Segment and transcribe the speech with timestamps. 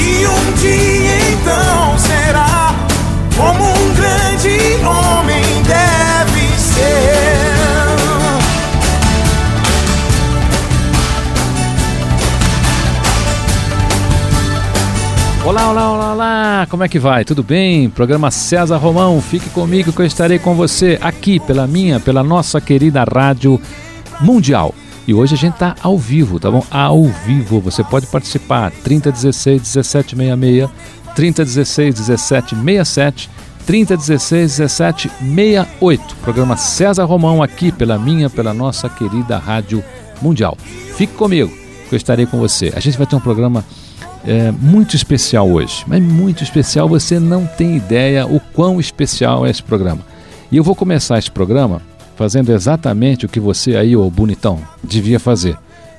[0.00, 2.74] E um dia então será
[3.36, 7.42] como um grande homem deve ser.
[15.44, 16.66] Olá, olá, olá, olá!
[16.70, 17.24] Como é que vai?
[17.24, 17.90] Tudo bem?
[17.90, 22.60] Programa César Romão, fique comigo que eu estarei com você aqui pela minha, pela nossa
[22.60, 23.60] querida Rádio
[24.20, 24.72] Mundial.
[25.06, 26.64] E hoje a gente está ao vivo, tá bom?
[26.70, 28.70] Ao vivo, você pode participar.
[28.84, 30.70] 3016 1766,
[31.14, 33.30] 3016 1767,
[33.66, 36.16] 3016 1768.
[36.22, 39.82] Programa César Romão aqui pela minha, pela nossa querida Rádio
[40.20, 40.56] Mundial.
[40.96, 41.50] Fique comigo
[41.88, 42.72] que eu estarei com você.
[42.76, 43.64] A gente vai ter um programa
[44.24, 49.50] é, muito especial hoje, mas muito especial, você não tem ideia o quão especial é
[49.50, 50.00] esse programa.
[50.50, 51.82] E eu vou começar esse programa
[52.22, 55.58] fazendo exatamente o que você aí, ô bonitão, devia fazer.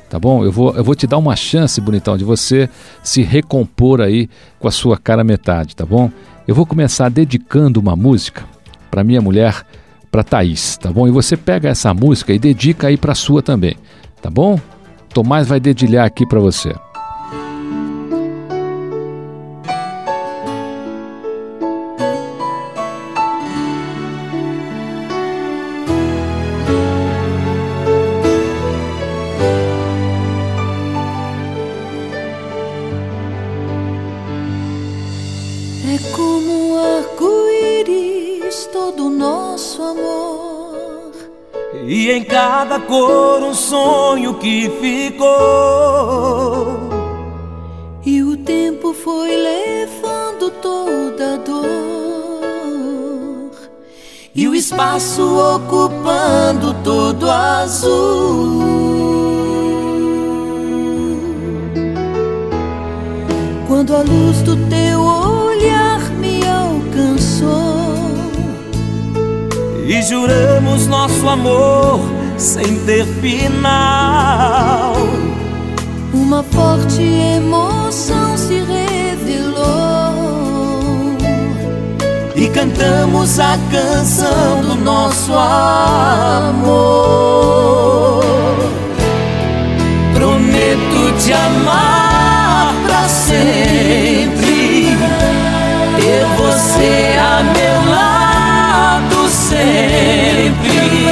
[0.10, 0.46] Tá bom?
[0.46, 2.70] Eu vou, eu vou te dar uma chance, bonitão, de você
[3.04, 6.10] se recompor aí com a sua cara metade, tá bom?
[6.48, 8.46] Eu vou começar dedicando uma música
[8.90, 9.66] para minha mulher,
[10.10, 11.10] para Thaís, tá bom?
[11.10, 13.76] E você pega essa música e dedica aí para sua também,
[14.22, 14.58] tá bom?
[15.14, 16.74] Tomás vai dedilhar aqui para você.
[54.94, 58.62] Espaço ocupando todo azul.
[63.68, 67.94] Quando a luz do teu olhar me alcançou.
[69.86, 72.00] E juramos nosso amor
[72.38, 74.63] sem ter final.
[82.64, 86.64] Cantamos a canção do nosso amor.
[90.14, 94.96] Prometo te amar pra sempre.
[95.98, 101.06] Ter você a meu lado sempre.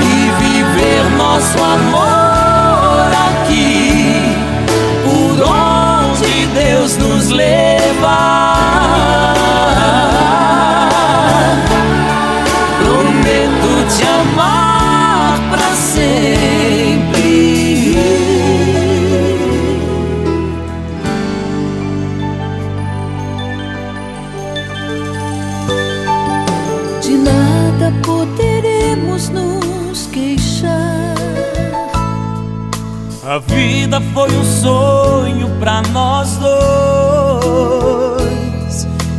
[0.00, 2.07] E viver nosso amor
[33.88, 37.48] vida foi um sonho pra nós dois.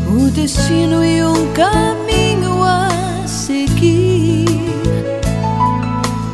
[0.07, 2.87] O destino e um caminho a
[3.25, 4.45] seguir.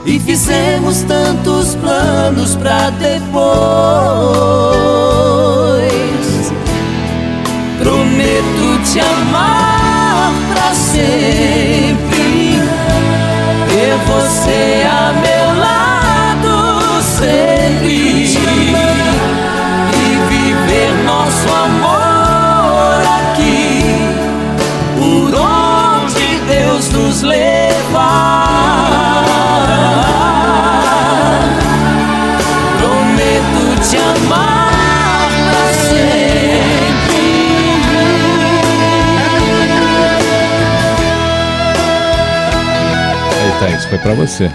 [0.06, 3.16] E fizemos tantos planos pra depois.
[7.80, 12.60] Prometo te amar pra sempre.
[13.70, 15.15] Ter você a
[43.96, 44.52] foi para você.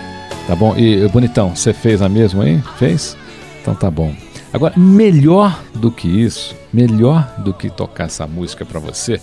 [0.47, 0.77] Tá bom?
[0.77, 2.61] E, bonitão, você fez a mesma aí?
[2.77, 3.17] Fez?
[3.61, 4.15] Então tá bom.
[4.53, 9.21] Agora, melhor do que isso, melhor do que tocar essa música para você,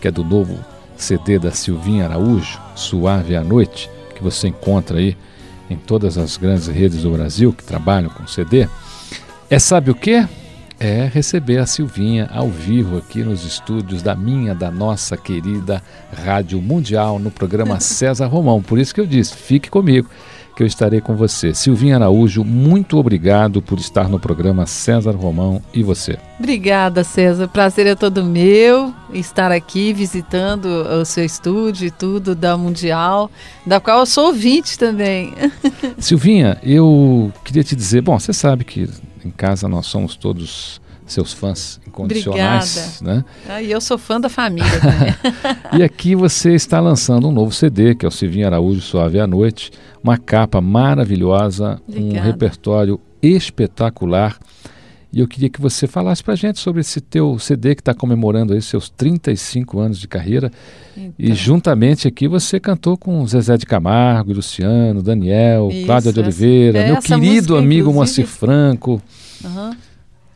[0.00, 0.58] que é do novo
[0.96, 5.16] CD da Silvinha Araújo, Suave à Noite, que você encontra aí
[5.68, 8.66] em todas as grandes redes do Brasil que trabalham com CD,
[9.50, 10.26] é sabe o que?
[10.80, 15.82] É receber a Silvinha ao vivo aqui nos estúdios da minha, da nossa querida
[16.12, 18.62] Rádio Mundial, no programa César Romão.
[18.62, 20.08] Por isso que eu disse, fique comigo
[20.58, 21.54] que eu estarei com você.
[21.54, 26.18] Silvinha Araújo, muito obrigado por estar no programa César Romão e você.
[26.38, 27.48] Obrigada, César.
[27.48, 33.30] Prazer é todo meu estar aqui visitando o seu estúdio e tudo da Mundial,
[33.66, 35.32] da qual eu sou ouvinte também.
[35.98, 38.88] Silvinha, eu queria te dizer, bom, você sabe que
[39.24, 42.98] em casa nós somos todos seus fãs incondicionais.
[43.00, 43.16] Obrigada.
[43.16, 43.24] Né?
[43.48, 45.14] Ah, e eu sou fã da família também.
[45.80, 49.26] e aqui você está lançando um novo CD, que é o Silvinho Araújo Suave à
[49.26, 49.70] Noite,
[50.02, 52.20] uma capa maravilhosa, Obrigada.
[52.20, 54.38] um repertório espetacular.
[55.12, 58.52] E eu queria que você falasse para gente sobre esse teu CD que está comemorando
[58.52, 60.52] aí seus 35 anos de carreira.
[60.96, 61.12] Então.
[61.18, 66.86] E juntamente aqui você cantou com Zezé de Camargo, Luciano, Daniel, Isso, Cláudia de Oliveira,
[66.86, 69.00] meu querido amigo Moacir Franco.
[69.42, 69.70] Uhum.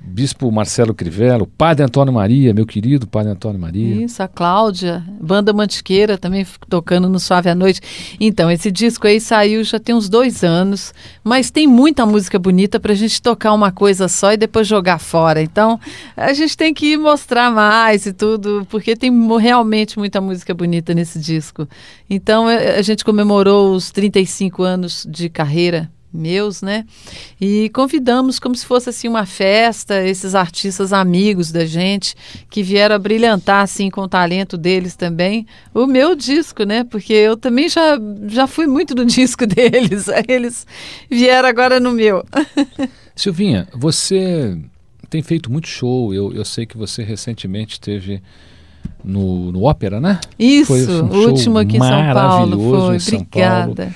[0.04, 4.04] Bispo Marcelo Crivella, o Padre Antônio Maria, meu querido Padre Antônio Maria.
[4.04, 7.80] Isso, a Cláudia, Banda Mantiqueira também tocando no Suave à Noite.
[8.20, 12.80] Então, esse disco aí saiu já tem uns dois anos, mas tem muita música bonita
[12.80, 15.40] para a gente tocar uma coisa só e depois jogar fora.
[15.40, 15.78] Então,
[16.16, 21.18] a gente tem que mostrar mais e tudo, porque tem realmente muita música bonita nesse
[21.18, 21.66] disco.
[22.10, 26.84] Então, é, a gente comemorou os 35 anos de carreira meus, né?
[27.40, 32.14] E convidamos como se fosse assim uma festa, esses artistas amigos da gente
[32.50, 36.84] que vieram a brilhantar assim com o talento deles também, o meu disco, né?
[36.84, 40.66] Porque eu também já já fui muito do disco deles, aí eles
[41.10, 42.24] vieram agora no meu.
[43.14, 44.58] Silvinha, você
[45.08, 48.22] tem feito muito show, eu, eu sei que você recentemente teve
[49.04, 50.20] no, no Ópera, né?
[50.38, 52.58] Isso, foi um último aqui em São Paulo.
[52.58, 53.74] Foi, em São obrigada.
[53.74, 53.94] Paulo,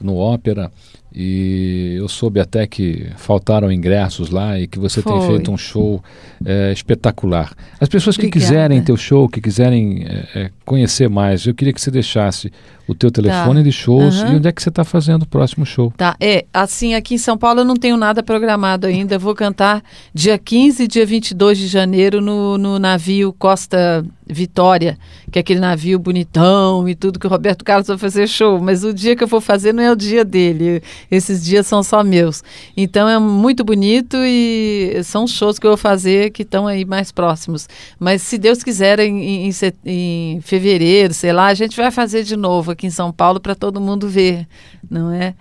[0.00, 0.70] no Ópera.
[1.14, 5.12] E eu soube até que faltaram ingressos lá e que você Foi.
[5.12, 6.02] tem feito um show
[6.44, 7.52] é, espetacular.
[7.80, 8.52] As pessoas que Obrigada.
[8.52, 12.52] quiserem teu show, que quiserem é, conhecer mais, eu queria que você deixasse
[12.88, 13.62] o teu telefone tá.
[13.62, 14.32] de shows uhum.
[14.32, 15.92] e onde é que você está fazendo o próximo show.
[15.94, 19.34] Tá, é, assim, aqui em São Paulo eu não tenho nada programado ainda, eu vou
[19.34, 19.82] cantar
[20.14, 24.98] dia 15 e dia 22 de janeiro no, no navio Costa Vitória,
[25.30, 28.84] que é aquele navio bonitão e tudo que o Roberto Carlos vai fazer show, mas
[28.84, 32.02] o dia que eu vou fazer não é o dia dele, esses dias são só
[32.02, 32.42] meus.
[32.76, 37.12] Então é muito bonito e são shows que eu vou fazer que estão aí mais
[37.12, 37.68] próximos.
[37.98, 39.50] Mas se Deus quiser, em, em,
[39.84, 43.54] em fevereiro, sei lá, a gente vai fazer de novo aqui em São Paulo para
[43.54, 44.46] todo mundo ver,
[44.90, 45.34] não é?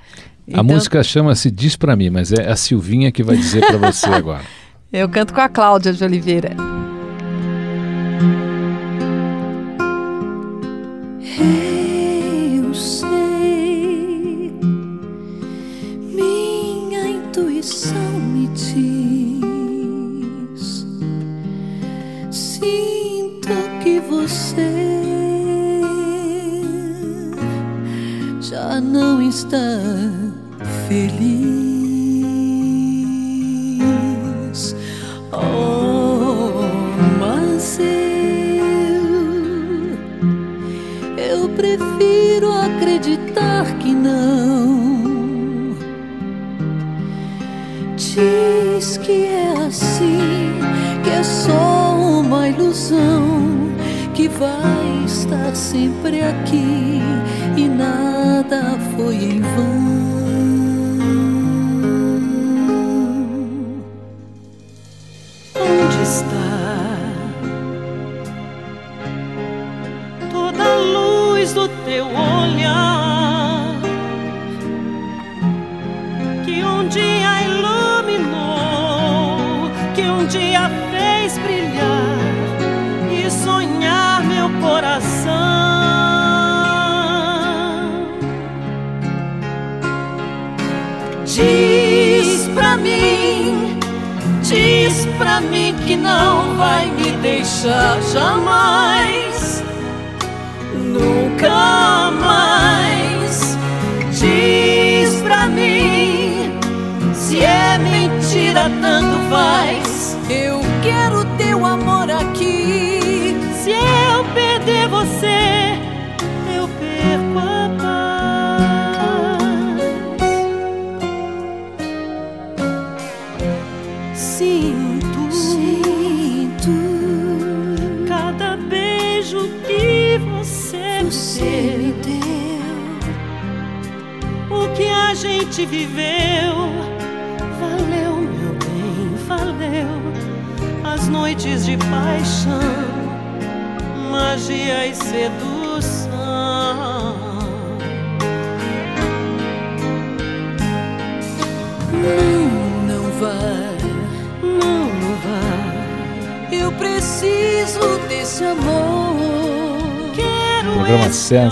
[0.47, 0.61] Então...
[0.61, 4.07] A música chama-se Diz para mim, mas é a Silvinha que vai dizer para você
[4.09, 4.43] agora.
[4.91, 6.55] Eu canto com a Cláudia de Oliveira.
[11.39, 11.66] Eu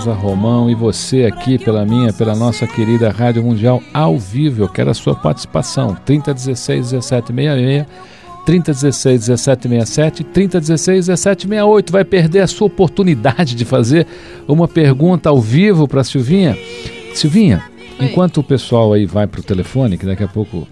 [0.06, 4.62] César Romão e você aqui pela minha, pela nossa querida Rádio Mundial ao vivo.
[4.62, 5.96] Eu quero a sua participação.
[6.04, 7.86] 3016 1766,
[8.46, 11.92] 3016 1767, 3016 1768.
[11.92, 14.06] Vai perder a sua oportunidade de fazer
[14.46, 16.56] uma pergunta ao vivo para Silvinha.
[17.12, 17.64] Silvinha,
[17.98, 18.06] Oi.
[18.06, 20.68] enquanto o pessoal aí vai para o telefone, que daqui a pouco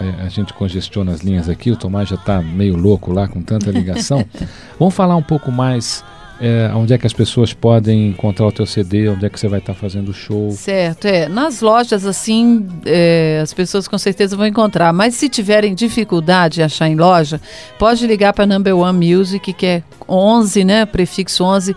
[0.00, 3.42] a, a gente congestiona as linhas aqui, o Tomás já está meio louco lá com
[3.42, 4.24] tanta ligação.
[4.80, 6.02] Vamos falar um pouco mais
[6.40, 9.48] é, onde é que as pessoas podem encontrar o teu CD, onde é que você
[9.48, 10.50] vai estar fazendo o show.
[10.52, 11.28] Certo, é.
[11.28, 14.92] Nas lojas, assim, é, as pessoas com certeza vão encontrar.
[14.92, 17.40] Mas se tiverem dificuldade de achar em loja,
[17.78, 20.86] pode ligar para Number One Music, que é 11, né?
[20.86, 21.74] Prefixo 11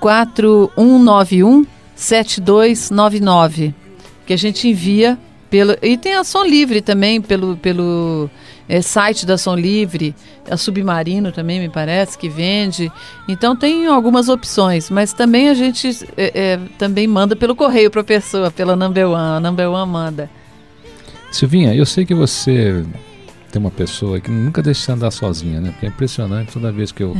[0.00, 1.64] 4191
[1.96, 3.74] 7299.
[4.26, 5.76] Que a gente envia pelo.
[5.82, 7.56] E tem a Som Livre também, pelo.
[7.56, 8.28] pelo
[8.72, 10.14] é, site da Som Livre,
[10.50, 12.90] a Submarino também me parece que vende.
[13.28, 18.00] Então tem algumas opções, mas também a gente é, é, também manda pelo correio para
[18.00, 20.30] a pessoa, pela Number One, a Number One manda.
[21.30, 22.82] Silvinha, eu sei que você
[23.50, 25.70] tem uma pessoa que nunca deixa você andar sozinha, né?
[25.72, 27.14] Porque é impressionante toda vez que eu,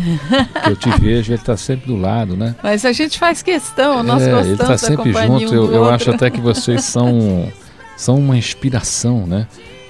[0.65, 2.57] que eu te vejo, ele está sempre do lado, né?
[2.63, 5.53] Mas a gente faz questão, nós é, gostamos ele está sempre junto.
[5.53, 7.53] um eu, eu acho até que vocês são,
[7.95, 9.47] são uma inspiração, né?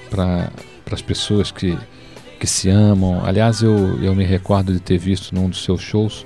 [0.09, 0.51] Para
[0.93, 1.77] as pessoas que,
[2.39, 3.23] que se amam.
[3.25, 6.25] Aliás, eu, eu me recordo de ter visto num dos seus shows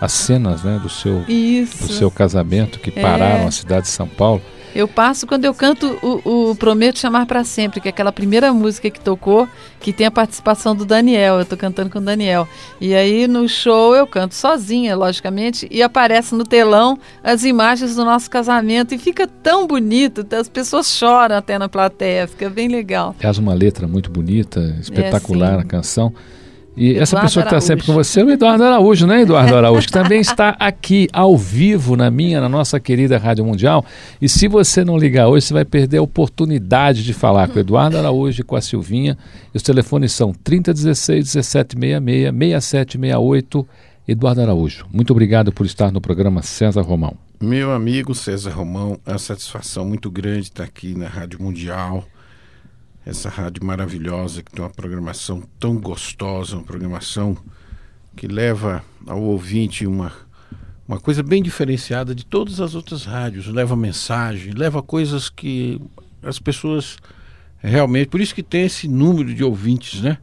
[0.00, 1.86] as cenas né, do, seu, Isso.
[1.86, 3.02] do seu casamento que É.
[3.02, 4.40] pararam a cidade de São Paulo.
[4.78, 8.52] Eu passo quando eu canto o, o Prometo Chamar para Sempre, que é aquela primeira
[8.52, 9.48] música que tocou,
[9.80, 11.40] que tem a participação do Daniel.
[11.40, 12.46] Eu tô cantando com o Daniel.
[12.80, 18.04] E aí no show eu canto sozinha, logicamente, e aparece no telão as imagens do
[18.04, 23.16] nosso casamento e fica tão bonito, as pessoas choram até na plateia, fica bem legal.
[23.18, 25.60] Aliás, uma letra muito bonita, espetacular sim.
[25.60, 26.14] a canção.
[26.78, 29.56] E essa Eduardo pessoa que está sempre com você é o Eduardo Araújo, né, Eduardo
[29.56, 29.86] Araújo?
[29.86, 33.84] Que também está aqui ao vivo na minha, na nossa querida Rádio Mundial.
[34.22, 37.60] E se você não ligar hoje, você vai perder a oportunidade de falar com o
[37.60, 39.18] Eduardo Araújo e com a Silvinha.
[39.52, 43.66] E os telefones são 3016 1766 6768.
[44.06, 47.14] Eduardo Araújo, muito obrigado por estar no programa César Romão.
[47.40, 52.04] Meu amigo César Romão, é uma satisfação muito grande estar aqui na Rádio Mundial.
[53.08, 57.38] Essa rádio maravilhosa que tem uma programação tão gostosa, uma programação
[58.14, 60.12] que leva ao ouvinte uma,
[60.86, 63.46] uma coisa bem diferenciada de todas as outras rádios.
[63.46, 65.80] Leva mensagem, leva coisas que
[66.22, 66.98] as pessoas
[67.56, 68.08] realmente.
[68.08, 70.18] Por isso que tem esse número de ouvintes, né?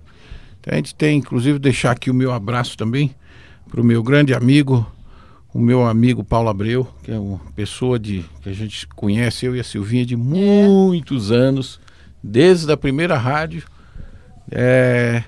[0.61, 3.15] Então, a gente tem, inclusive, deixar aqui o meu abraço também
[3.67, 4.85] para o meu grande amigo,
[5.51, 9.55] o meu amigo Paulo Abreu, que é uma pessoa de que a gente conhece, eu
[9.55, 11.83] e a Silvinha, de muitos anos,
[12.27, 13.63] desde a primeira rádio.
[14.51, 15.23] É,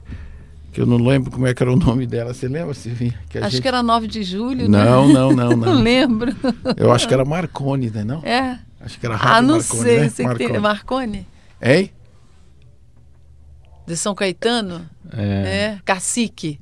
[0.71, 2.33] que eu não lembro como é que era o nome dela.
[2.33, 3.13] Você lembra, Silvinha?
[3.29, 5.13] Que Acho gente- que era 9 de julho, Não, né?
[5.13, 5.81] não, não, Não não.
[5.81, 6.35] lembro.
[6.75, 8.03] Eu acho que era Marconi, né?
[8.03, 8.21] Não?
[8.23, 8.59] É.
[8.81, 9.99] Acho que era Ah, Rádio não Marconi, sei.
[9.99, 10.09] né?
[10.09, 10.59] sei que tem...
[10.59, 11.27] Marconi?
[11.61, 11.91] Hein?
[13.87, 14.87] De São Caetano?
[15.13, 15.79] É, É.
[15.85, 16.59] Cacique.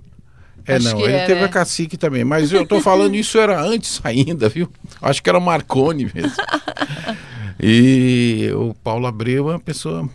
[0.68, 1.44] É, Acho não, ele era, teve é.
[1.44, 4.68] a cacique também, mas eu tô falando isso era antes ainda, viu?
[5.00, 6.32] Acho que era Marconi mesmo.
[7.68, 10.08] E o Paulo Abreu é uma pessoa,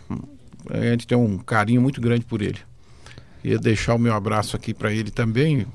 [0.69, 2.59] a gente tem um carinho muito grande por ele.
[3.43, 5.67] Ia deixar o meu abraço aqui para ele também,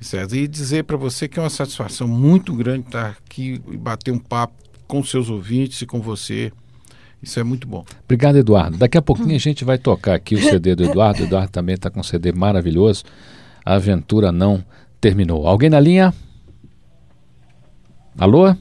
[0.00, 4.12] César, e dizer para você que é uma satisfação muito grande estar aqui e bater
[4.12, 4.54] um papo
[4.86, 6.52] com seus ouvintes e com você.
[7.20, 7.84] Isso é muito bom.
[8.04, 8.78] Obrigado, Eduardo.
[8.78, 11.22] Daqui a pouquinho a gente vai tocar aqui o CD do Eduardo.
[11.22, 13.02] O Eduardo também está com um CD maravilhoso.
[13.64, 14.64] A aventura não
[15.00, 15.44] terminou.
[15.48, 16.14] Alguém na linha?
[18.16, 18.54] Alô?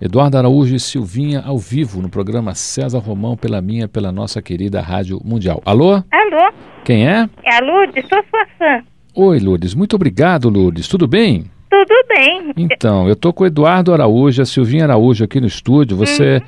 [0.00, 4.80] Eduardo Araújo e Silvinha ao vivo no programa César Romão pela minha, pela nossa querida
[4.80, 5.60] Rádio Mundial.
[5.64, 5.94] Alô?
[6.10, 6.52] Alô,
[6.84, 7.28] Quem é?
[7.44, 8.82] é a Lourdes, sou sua fã.
[9.14, 9.74] Oi, Lourdes.
[9.74, 10.86] Muito obrigado, Lourdes.
[10.86, 11.46] Tudo bem?
[11.68, 12.52] Tudo bem?
[12.56, 15.96] Então, eu tô com o Eduardo Araújo, a Silvinha Araújo aqui no estúdio.
[15.96, 16.40] Você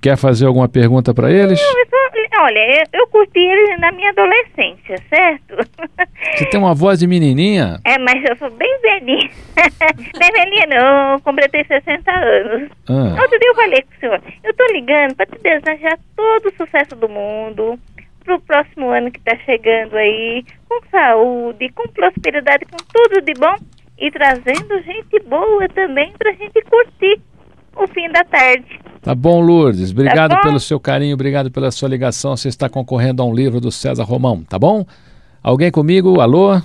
[0.00, 1.58] quer fazer alguma pergunta para eles?
[1.60, 1.83] Sou-
[2.44, 5.56] olha, eu, eu curti ele na minha adolescência, certo?
[6.34, 7.80] Você tem uma voz de menininha?
[7.84, 9.30] É, mas eu sou bem velhinha.
[10.14, 12.70] Não é velhinha não, eu completei 60 anos.
[12.88, 13.20] Ah.
[13.20, 16.56] Outro dia eu falei com o senhor, eu tô ligando para te desejar todo o
[16.56, 17.78] sucesso do mundo
[18.24, 23.54] pro próximo ano que tá chegando aí, com saúde, com prosperidade, com tudo de bom
[23.98, 27.20] e trazendo gente boa também pra gente curtir
[27.76, 28.80] o fim da tarde.
[29.02, 29.90] Tá bom, Lourdes.
[29.90, 30.42] Obrigado Tá bom.
[30.42, 32.36] pelo seu carinho, obrigado pela sua ligação.
[32.36, 34.84] Você está concorrendo a um livro do César Romão, tá bom?
[35.42, 36.20] Alguém comigo?
[36.20, 36.58] Alô?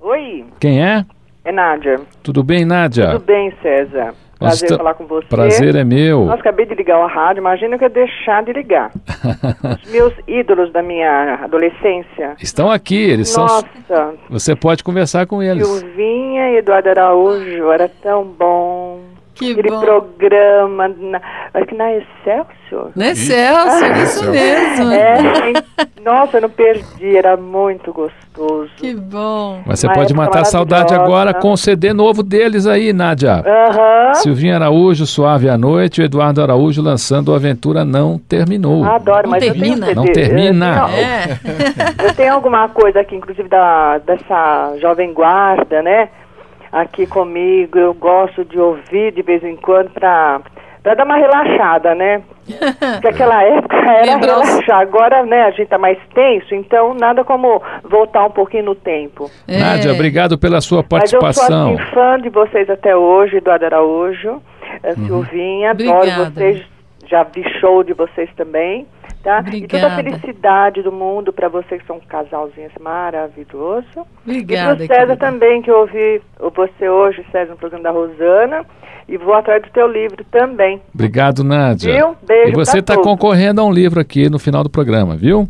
[0.00, 1.04] Oi, Quem é?
[1.44, 2.00] é Nádia.
[2.22, 3.12] Tudo bem, Nádia?
[3.12, 4.14] Tudo bem, César?
[4.38, 5.26] Prazer esta- falar com você.
[5.28, 6.24] Prazer é meu.
[6.24, 8.90] Nossa, acabei de ligar o rádio, imagina que eu ia deixar de ligar.
[9.84, 12.34] Os meus ídolos da minha adolescência.
[12.42, 13.44] Estão aqui, eles são.
[13.44, 15.66] Nossa, Você pode conversar com eles.
[15.68, 19.00] Silvinha e Eduardo Araújo, era tão bom.
[19.40, 19.80] Que Aquele bom.
[19.80, 21.20] programa, na,
[21.54, 22.90] acho que na Excelsior.
[22.94, 23.84] Né, Celso?
[24.02, 24.92] Isso mesmo.
[24.92, 25.52] É,
[26.04, 28.70] nossa, eu não perdi, era muito gostoso.
[28.76, 29.60] Que bom.
[29.66, 33.42] Mas você Uma pode matar a saudade agora com o CD novo deles aí, Nádia.
[34.14, 38.84] Silvinho Araújo, Suave à Noite, e o Eduardo Araújo lançando o Aventura Não Terminou.
[38.84, 39.86] adoro, Não mas termina.
[39.88, 40.88] eu tenho Não termina.
[40.90, 42.06] eu- É.
[42.08, 46.08] Eu tenho alguma coisa aqui, inclusive da, dessa jovem guarda, né?
[46.72, 50.40] Aqui comigo, eu gosto de ouvir de vez em quando pra,
[50.82, 52.22] pra dar uma relaxada, né?
[52.92, 57.60] Porque aquela época era relaxar, agora né, a gente tá mais tenso, então nada como
[57.82, 59.28] voltar um pouquinho no tempo.
[59.48, 59.58] É.
[59.58, 61.74] Nádia, obrigado pela sua Mas eu sou participação.
[61.74, 64.40] assim, fã de vocês até hoje, Eduardo Araújo,
[64.84, 66.30] a Silvinha, adoro Obrigada.
[66.30, 66.62] vocês,
[67.06, 68.86] já vi show de vocês também,
[69.22, 69.40] tá?
[69.52, 69.96] E toda a Obrigada.
[70.18, 73.86] felicidade do mundo para vocês que são um casalzinho assim, maravilhoso.
[74.24, 75.16] Obrigada, e pro César querida.
[75.16, 76.20] também, que eu ouvi
[76.54, 78.64] você hoje, César, no programa da Rosana,
[79.08, 80.80] e vou atrás do teu livro também.
[80.94, 81.94] Obrigado, Nádia.
[81.94, 82.16] Viu?
[82.26, 85.48] Beijo e você está concorrendo a um livro aqui no final do programa, viu?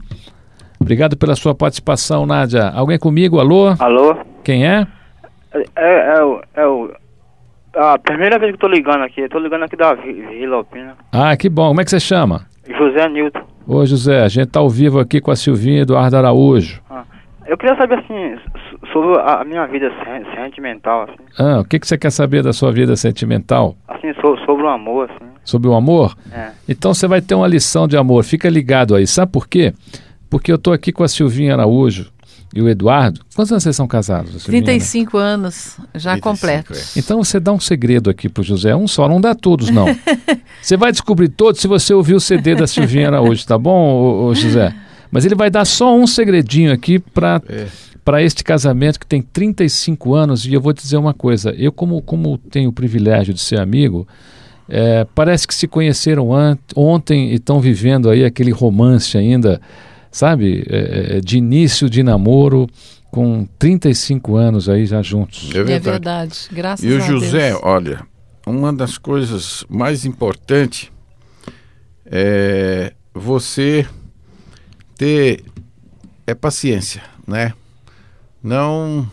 [0.81, 2.71] Obrigado pela sua participação, Nádia.
[2.75, 3.38] Alguém comigo?
[3.38, 3.75] Alô?
[3.79, 4.16] Alô?
[4.42, 4.87] Quem é?
[5.77, 6.90] É, é, o- é o.
[7.77, 10.97] A primeira vez que eu tô ligando aqui, tô ligando aqui da Vi- Vila Alpina.
[11.12, 11.68] Ah, que bom.
[11.68, 12.47] Como é que você chama?
[12.66, 13.42] José Nilton.
[13.72, 16.80] Ô, José, a gente está ao vivo aqui com a Silvinha Eduardo Araújo.
[17.46, 18.37] Eu queria saber assim,
[18.68, 22.42] so- sobre a minha vida sen- sentimental, assim, Ah, o que, que você quer saber
[22.42, 23.76] da sua vida sentimental?
[23.87, 25.30] assim so- sobre o amor, assim.
[25.44, 26.16] Sobre o amor?
[26.33, 26.50] É.
[26.68, 28.24] Então você vai ter uma lição de amor.
[28.24, 29.06] Fica ligado aí.
[29.06, 29.72] Sabe por quê?
[30.28, 32.11] Porque eu tô aqui com a Silvinha Araújo
[32.55, 33.21] e o Eduardo.
[33.35, 34.35] Quantos anos vocês são casados?
[34.35, 34.67] a Silvinha, né?
[34.67, 36.97] 35 anos já 35, completos.
[36.97, 39.87] Então você dá um segredo aqui pro José, um só, não dá todos não.
[40.61, 44.25] você vai descobrir todos se você ouvir o CD da Silvinha Araújo, tá bom, ô,
[44.27, 44.75] ô, José?
[45.11, 47.67] Mas ele vai dar só um segredinho aqui para É.
[48.05, 51.71] para este casamento que tem 35 anos e eu vou te dizer uma coisa, eu
[51.71, 54.07] como como tenho o privilégio de ser amigo,
[54.69, 56.29] é, parece que se conheceram
[56.77, 59.61] ontem e estão vivendo aí aquele romance ainda,
[60.11, 62.66] sabe, é, é, de início de namoro
[63.11, 65.51] com 35 anos aí já juntos.
[65.55, 65.83] É É verdade.
[65.90, 66.38] verdade.
[66.53, 67.61] Graças E o José, Deus.
[67.64, 68.07] olha,
[68.46, 70.90] uma das coisas mais importantes
[72.07, 73.87] é você
[74.96, 75.42] ter
[76.27, 77.53] é paciência, né?
[78.42, 79.09] Não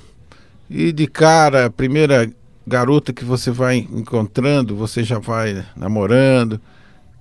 [0.70, 2.30] ir de cara, a primeira
[2.66, 6.60] garota que você vai encontrando, você já vai namorando.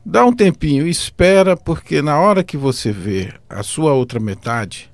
[0.08, 4.88] Dá um tempinho, espera, porque na hora que você vê a sua outra metade,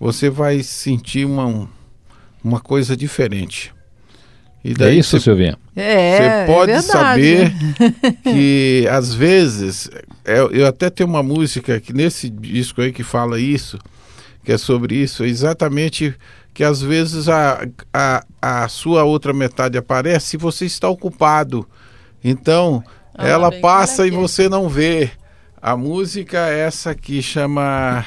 [0.00, 1.68] você vai sentir uma,
[2.42, 3.74] uma coisa diferente.
[4.64, 5.58] E É isso, você Silvinha?
[5.76, 7.52] É, você pode é saber
[8.24, 9.90] que às vezes
[10.24, 13.78] eu, eu até tenho uma música que nesse disco aí que fala isso,
[14.42, 16.14] que é sobre isso, é exatamente
[16.54, 21.68] que às vezes a, a, a sua outra metade aparece e você está ocupado.
[22.24, 22.82] Então
[23.16, 25.10] Ah, ela passa e você não vê.
[25.60, 28.04] A música é essa que chama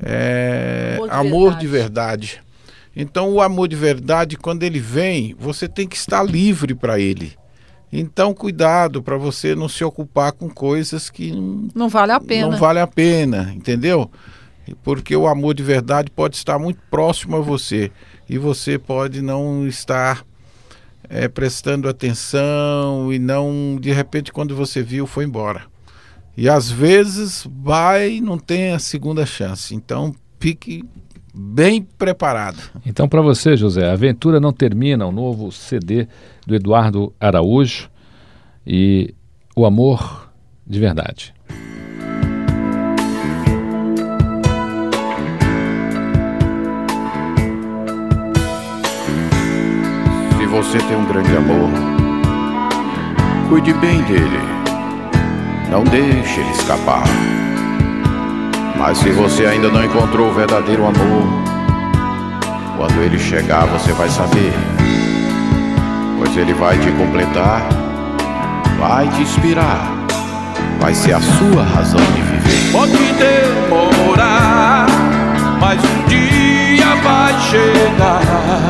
[0.00, 2.26] é, Amor de Amor de Verdade.
[2.26, 2.46] Verdade.
[2.98, 7.34] Então, o amor de verdade, quando ele vem, você tem que estar livre para ele.
[7.92, 12.48] Então, cuidado para você não se ocupar com coisas que não, Não vale a pena.
[12.48, 14.10] não vale a pena, entendeu?
[14.82, 17.92] Porque o amor de verdade pode estar muito próximo a você
[18.28, 20.24] e você pode não estar
[21.08, 25.62] eh, prestando atenção e não, de repente, quando você viu, foi embora.
[26.36, 29.74] E às vezes vai não tem a segunda chance.
[29.74, 30.84] Então, fique
[31.34, 32.58] bem preparado.
[32.84, 36.08] Então, para você, José, a aventura não termina, o novo CD
[36.46, 37.90] do Eduardo Araújo
[38.66, 39.14] e
[39.54, 40.30] o amor
[40.66, 41.34] de verdade.
[50.56, 51.68] Você tem um grande amor,
[53.50, 54.40] cuide bem dele.
[55.70, 57.04] Não deixe ele escapar.
[58.78, 61.26] Mas se você ainda não encontrou o verdadeiro amor,
[62.74, 64.50] quando ele chegar você vai saber.
[66.16, 67.68] Pois ele vai te completar,
[68.78, 69.92] vai te inspirar,
[70.80, 72.72] vai ser a sua razão de viver.
[72.72, 74.86] Pode demorar,
[75.60, 78.65] mas um dia vai chegar.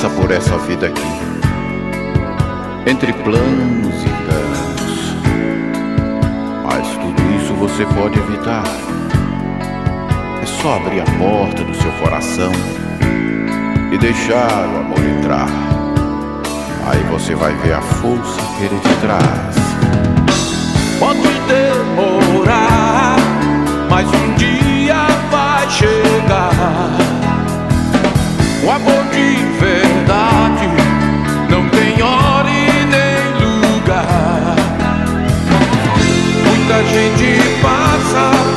[0.00, 1.02] Passa por essa vida aqui,
[2.86, 5.14] entre planos e enganos.
[6.64, 8.64] Mas tudo isso você pode evitar.
[10.42, 12.50] É só abrir a porta do seu coração
[13.92, 15.48] e deixar o amor entrar.
[16.86, 19.56] Aí você vai ver a força que ele te traz.
[20.98, 23.16] Pode demorar,
[23.90, 27.10] mas um dia vai chegar.
[28.62, 29.69] O amor de verdade
[31.48, 33.22] não tem hora e nem
[33.60, 34.56] lugar.
[36.44, 38.49] Muita gente passa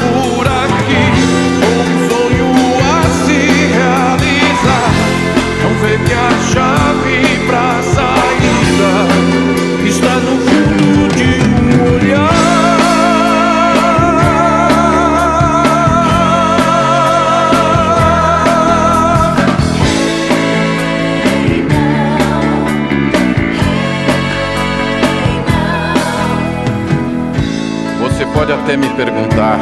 [28.43, 29.57] pode até me perguntar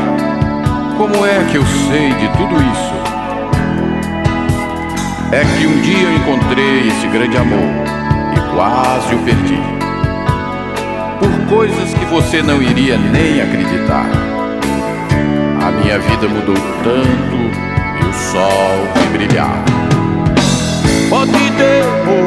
[0.97, 2.93] como é que eu sei de tudo isso.
[5.31, 7.59] É que um dia eu encontrei esse grande amor
[8.35, 9.59] e quase o perdi.
[11.19, 14.09] Por coisas que você não iria nem acreditar.
[15.63, 17.37] A minha vida mudou tanto
[18.01, 19.63] e o sol vai brilhar.
[21.07, 22.20] Pode demorar,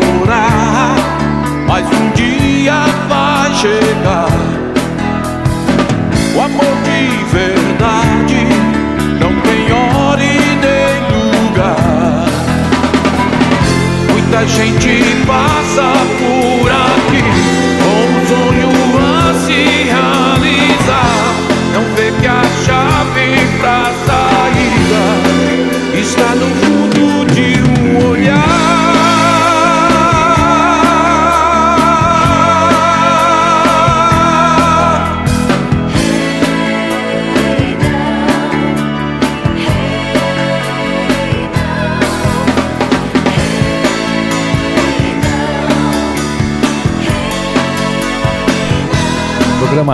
[14.46, 14.83] Gente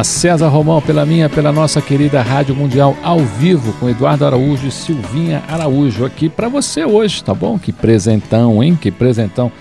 [0.01, 4.67] Programa César Romão, pela minha, pela nossa querida Rádio Mundial, ao vivo, com Eduardo Araújo
[4.67, 7.59] e Silvinha Araújo, aqui para você hoje, tá bom?
[7.59, 8.79] Que presentão, hein?
[8.81, 9.53] Que presentão.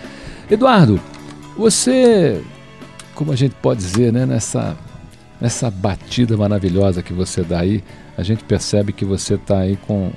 [0.50, 1.00] Eduardo,
[1.58, 2.42] você,
[3.16, 4.78] como a gente pode dizer, né, nessa,
[5.42, 7.84] nessa batida maravilhosa que você dá aí,
[8.18, 10.10] a gente percebe que você tá aí com,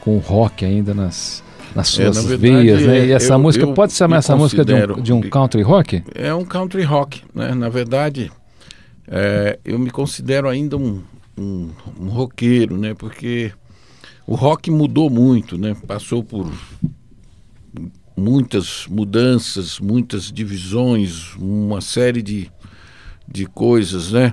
[0.00, 1.44] com o rock ainda nas,
[1.76, 3.06] nas É, suas na verdade, veias, né?
[3.06, 5.62] E é, essa eu- música, eu pode chamar essa música de um, de um country
[5.62, 6.02] rock?
[6.14, 7.54] É um country rock, né?
[7.54, 8.32] Na verdade,
[9.10, 11.02] é, eu me considero ainda um,
[11.36, 12.94] um, um roqueiro, né?
[12.94, 13.52] Porque
[14.24, 15.76] o rock mudou muito, né?
[15.84, 16.48] Passou por
[18.16, 22.48] muitas mudanças, muitas divisões, uma série de,
[23.26, 24.32] de coisas, né?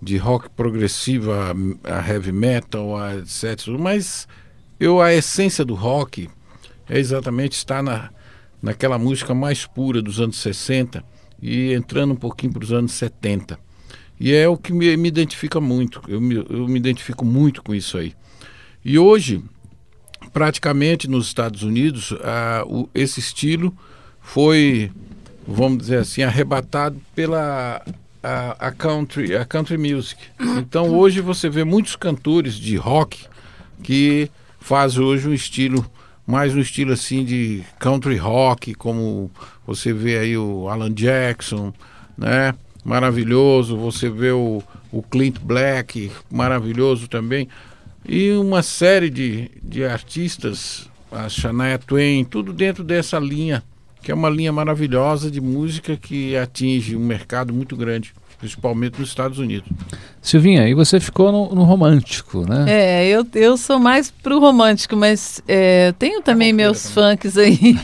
[0.00, 3.66] De rock progressivo a, a heavy metal, a etc.
[3.76, 4.28] Mas
[4.78, 6.28] eu a essência do rock
[6.88, 8.10] é exatamente estar na,
[8.62, 11.02] naquela música mais pura dos anos 60
[11.40, 13.58] e entrando um pouquinho para os anos 70.
[14.18, 17.74] E é o que me, me identifica muito, eu me, eu me identifico muito com
[17.74, 18.14] isso aí.
[18.84, 19.42] E hoje,
[20.32, 23.74] praticamente nos Estados Unidos, a, o, esse estilo
[24.20, 24.90] foi,
[25.46, 27.82] vamos dizer assim, arrebatado pela
[28.22, 30.20] a, a country, a country music.
[30.58, 33.26] Então hoje você vê muitos cantores de rock
[33.82, 35.84] que fazem hoje um estilo
[36.24, 39.30] mais um estilo assim de country rock, como
[39.66, 41.72] você vê aí o Alan Jackson,
[42.16, 42.54] né?
[42.84, 43.76] Maravilhoso.
[43.76, 47.48] Você vê o, o Clint Black, maravilhoso também.
[48.06, 53.62] E uma série de, de artistas, a Shania Twain, tudo dentro dessa linha,
[54.02, 59.08] que é uma linha maravilhosa de música que atinge um mercado muito grande, principalmente nos
[59.08, 59.70] Estados Unidos.
[60.20, 62.64] Silvinha, e você ficou no, no romântico, né?
[62.66, 67.78] É, eu, eu sou mais pro romântico, mas é, tenho também meus funks aí.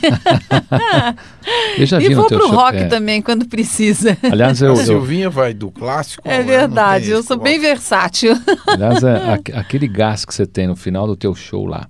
[1.78, 2.86] Eu já vi e no vou teu pro show, rock é.
[2.88, 4.18] também quando precisa.
[4.20, 6.28] Aliás, eu, A eu, Silvinha vai do clássico.
[6.28, 8.36] É verdade, eu sou bem versátil.
[8.66, 11.86] aliás é, aque- aquele gás que você tem no final do teu show lá,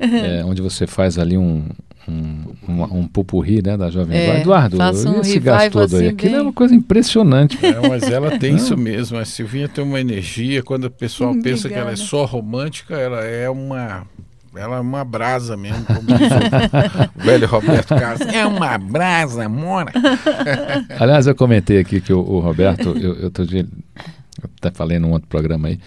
[0.00, 1.68] é, onde você faz ali um
[2.08, 4.40] um, um, um pupurri, né, da Jovem É.
[4.40, 7.58] Eduardo, um esse gás todo aí, assim, aquilo é bem- uma coisa impressionante.
[7.64, 9.18] É, mas ela tem isso mesmo.
[9.18, 10.62] A Silvinha tem uma energia.
[10.62, 14.06] Quando o pessoal Hum, pensa que ela é só romântica, ela é uma.
[14.56, 16.18] Ela é uma brasa mesmo, como diz
[17.16, 18.26] o velho Roberto Carlos.
[18.32, 19.92] É uma brasa, mora.
[20.98, 24.98] Aliás, eu comentei aqui que o, o Roberto, eu, eu tô de, eu até falei
[24.98, 25.78] num outro programa aí,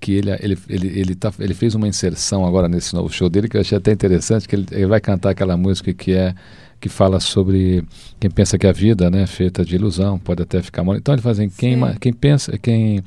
[0.00, 3.48] que ele, ele, ele, ele, tá, ele fez uma inserção agora nesse novo show dele
[3.48, 6.34] que eu achei até interessante, que ele, ele vai cantar aquela música que é
[6.80, 7.82] que fala sobre
[8.20, 10.94] quem pensa que a vida né, é feita de ilusão, pode até ficar mal.
[10.94, 13.02] Então ele fala assim, quem, quem pensa, quem,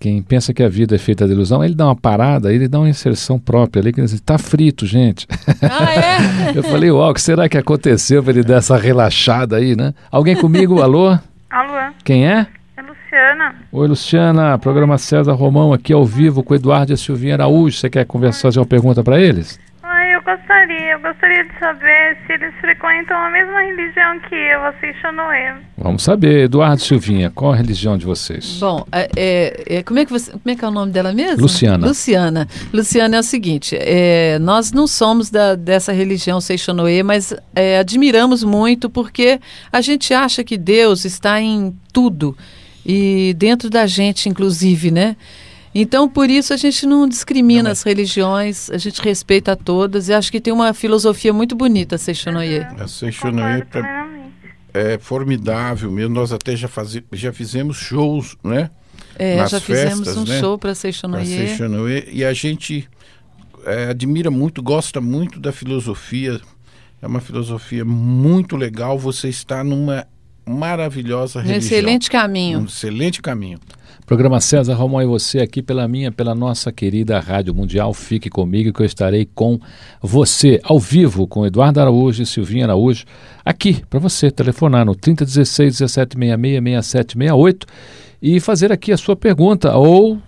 [0.00, 2.78] quem pensa que a vida é feita de ilusão, ele dá uma parada, ele dá
[2.78, 5.26] uma inserção própria ali, que ele diz, tá frito, gente.
[5.60, 6.52] Ah, é?
[6.56, 9.94] Eu falei, uau, o que será que aconteceu para ele dar essa relaxada aí, né?
[10.10, 10.80] Alguém comigo?
[10.80, 11.16] Alô?
[11.50, 12.46] Alô, Quem é?
[13.12, 13.54] Luciana.
[13.70, 17.76] Oi, Luciana, programa César Romão aqui ao vivo com o Eduardo e a Silvinha Araújo.
[17.76, 19.60] Você quer conversar, fazer uma pergunta para eles?
[19.82, 24.64] Ai, eu gostaria, eu gostaria de saber se eles frequentam a mesma religião que eu,
[24.64, 25.62] a Seixonoe.
[25.76, 28.56] Vamos saber, Eduardo e Silvinha, qual a religião de vocês?
[28.58, 31.12] Bom, é, é, é, como, é que você, como é que é o nome dela
[31.12, 31.42] mesmo?
[31.42, 31.86] Luciana.
[31.86, 32.48] Luciana.
[32.72, 38.42] Luciana é o seguinte, é, nós não somos da, dessa religião Seixonoe, mas é, admiramos
[38.42, 39.38] muito porque
[39.70, 42.34] a gente acha que Deus está em tudo
[42.84, 45.16] e dentro da gente, inclusive, né?
[45.74, 50.30] Então, por isso, a gente não discrimina as religiões, a gente respeita todas e acho
[50.30, 52.58] que tem uma filosofia muito bonita, Seixonoye.
[52.78, 54.06] A Seixonoye pra-
[54.74, 56.14] é formidável mesmo.
[56.14, 58.70] Nós até já, fazi, já fizemos shows, né?
[59.18, 60.40] É, Nas já fizemos festas, um né?
[60.40, 60.74] show para.
[60.74, 62.88] Seixonoye, E a gente
[63.64, 66.40] é, admira muito, gosta muito da filosofia.
[67.00, 68.98] É uma filosofia muito legal.
[68.98, 70.06] Você está numa
[70.46, 71.58] maravilhosa Um religião.
[71.78, 72.60] excelente caminho.
[72.60, 73.58] Um excelente caminho.
[74.04, 77.94] Programa César Romão e você aqui pela minha, pela nossa querida Rádio Mundial.
[77.94, 79.60] Fique comigo que eu estarei com
[80.02, 83.04] você ao vivo com Eduardo Araújo e Silvinha Araújo
[83.44, 87.66] aqui para você telefonar no 3016 1766 6768
[88.20, 90.18] e fazer aqui a sua pergunta ou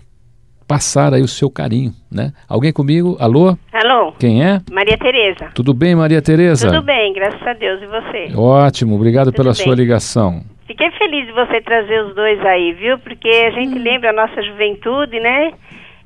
[0.67, 2.33] passar aí o seu carinho, né?
[2.49, 3.17] Alguém comigo?
[3.21, 3.57] Alô?
[3.73, 4.13] Alô?
[4.19, 4.61] Quem é?
[4.71, 5.51] Maria Tereza.
[5.55, 6.69] Tudo bem, Maria Tereza?
[6.69, 7.83] Tudo bem, graças a Deus.
[7.83, 8.33] E você?
[8.37, 9.63] Ótimo, obrigado Tudo pela bem.
[9.63, 10.43] sua ligação.
[10.67, 12.99] Fiquei feliz de você trazer os dois aí, viu?
[12.99, 15.53] Porque a gente lembra a nossa juventude, né?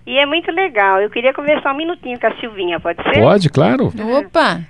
[0.07, 1.01] E é muito legal.
[1.01, 3.21] Eu queria conversar um minutinho com a Silvinha, pode ser?
[3.21, 3.93] Pode, claro.
[4.19, 4.61] Opa!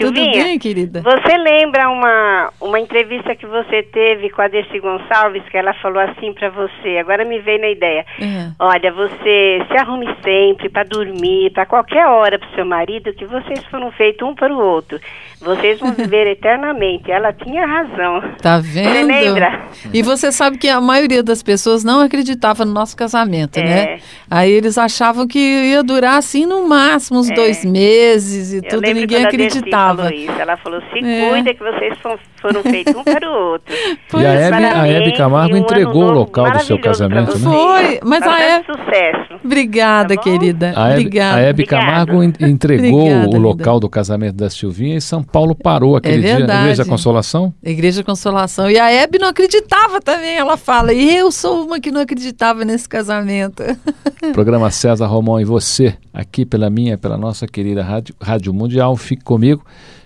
[0.00, 1.02] Tudo Silvinha, bem, querida?
[1.02, 6.00] Você lembra uma, uma entrevista que você teve com a Dercy Gonçalves, que ela falou
[6.00, 6.98] assim pra você?
[6.98, 8.04] Agora me veio na ideia.
[8.20, 8.50] É.
[8.58, 13.64] Olha, você se arrume sempre para dormir, para qualquer hora pro seu marido, que vocês
[13.66, 14.98] foram feitos um para o outro.
[15.44, 17.10] Vocês vão viver eternamente.
[17.10, 18.22] Ela tinha razão.
[18.40, 18.88] Tá vendo?
[18.90, 19.64] Você lembra?
[19.92, 23.62] E você sabe que a maioria das pessoas não acreditava no nosso casamento, É.
[23.64, 23.98] né?
[24.30, 28.82] Aí eles achavam que ia durar assim no máximo uns dois meses e Eu tudo,
[28.82, 30.04] ninguém acreditava.
[30.04, 30.32] falou isso.
[30.40, 31.28] Ela falou: se É.
[31.28, 33.74] cuida que vocês fo- foram feitos um para o outro.
[34.14, 37.44] E a Hebe, a Hebe Camargo um entregou o local do seu casamento, né?
[37.50, 38.66] Foi, mas a Hebe...
[38.66, 39.40] sucesso.
[39.42, 40.72] Obrigada, querida.
[40.76, 41.36] A Hebe, Obrigada.
[41.36, 43.38] a Hebe Camargo en- entregou Obrigada, o linda.
[43.38, 46.62] local do casamento da Silvinha e São Paulo parou aquele dia na É.
[46.64, 47.54] Igreja Consolação.
[47.62, 48.70] Igreja Consolação.
[48.70, 50.92] E a Hebe não acreditava também, ela fala.
[50.92, 53.62] E eu sou uma que não acreditava nesse casamento.
[54.34, 58.96] Programa César Romão e você, aqui pela minha, pela nossa querida Rádio, Rádio Mundial.
[58.96, 59.64] Fique comigo,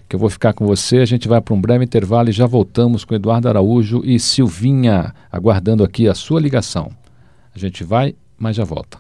[0.09, 0.99] que eu vou ficar com você.
[0.99, 5.15] A gente vai para um breve intervalo e já voltamos com Eduardo Araújo e Silvinha,
[5.31, 6.91] aguardando aqui a sua ligação.
[7.55, 8.99] A gente vai, mas já volta.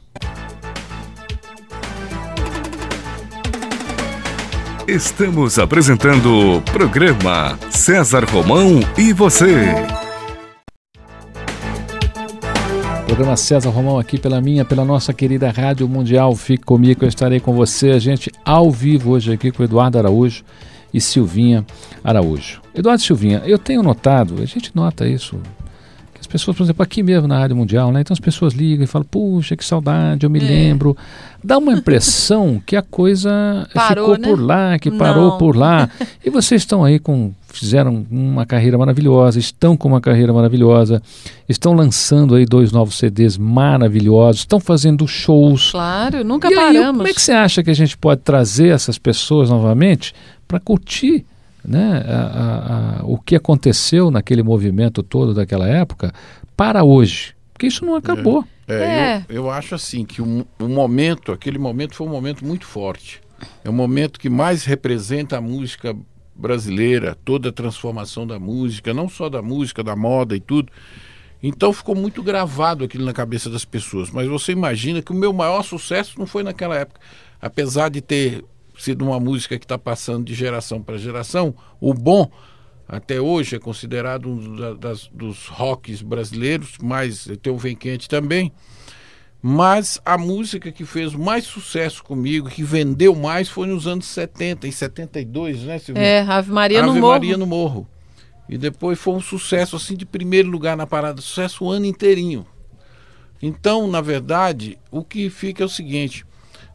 [4.87, 9.67] Estamos apresentando o programa César Romão e você.
[13.07, 16.35] Programa César Romão aqui pela minha, pela nossa querida Rádio Mundial.
[16.35, 17.91] Fique comigo, eu estarei com você.
[17.91, 20.45] A gente ao vivo hoje aqui com Eduardo Araújo
[20.93, 21.65] e Silvinha
[22.03, 22.61] Araújo.
[22.75, 25.37] Eduardo Silvinha, eu tenho notado, a gente nota isso,
[26.15, 28.01] que as pessoas, por exemplo, aqui mesmo na Rádio Mundial, né?
[28.01, 30.97] Então as pessoas ligam e falam, puxa, que saudade, eu me lembro.
[31.45, 34.29] Dá uma impressão que a coisa Parou, ficou né?
[34.29, 35.39] por lá, que parou Não.
[35.39, 35.89] por lá.
[36.25, 37.33] E vocês estão aí com.
[37.51, 41.01] Fizeram uma carreira maravilhosa, estão com uma carreira maravilhosa,
[41.49, 45.71] estão lançando aí dois novos CDs maravilhosos, estão fazendo shows.
[45.71, 46.97] Claro, nunca E aí, paramos.
[46.99, 50.15] como é que você acha que a gente pode trazer essas pessoas novamente
[50.49, 51.25] para curtir
[51.65, 56.13] né, a- a- a- o que aconteceu naquele movimento todo daquela época
[56.57, 57.35] para hoje?
[57.53, 58.45] Porque isso não acabou.
[58.67, 59.25] É, É.
[59.29, 63.21] Eu, eu acho assim que um, um momento, aquele momento foi um momento muito forte.
[63.65, 65.95] É um momento que mais representa a música
[66.35, 70.71] brasileira, toda a transformação da música, não só da música, da moda e tudo.
[71.43, 74.11] Então ficou muito gravado aquilo na cabeça das pessoas.
[74.11, 77.01] Mas você imagina que o meu maior sucesso não foi naquela época.
[77.41, 78.45] Apesar de ter
[78.79, 82.31] sido uma música que está passando de geração para geração, o bom
[82.89, 88.09] até hoje é considerado um da- das- dos rocks brasileiros, mas tem o Vem Quente
[88.09, 88.51] também.
[89.41, 94.67] Mas a música que fez mais sucesso comigo, que vendeu mais, foi nos anos 70,
[94.67, 96.03] em 72, né, Silvia?
[96.03, 97.13] É, Ave Maria no Ave Morro.
[97.13, 97.87] Maria no Morro.
[98.49, 102.47] E depois foi um sucesso assim de primeiro lugar na parada, sucesso o ano inteirinho.
[103.41, 106.25] Então, na verdade, o que fica é o seguinte: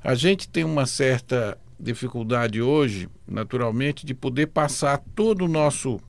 [0.03, 5.99] a gente tem uma certa dificuldade hoje, naturalmente, de poder passar todo o nosso.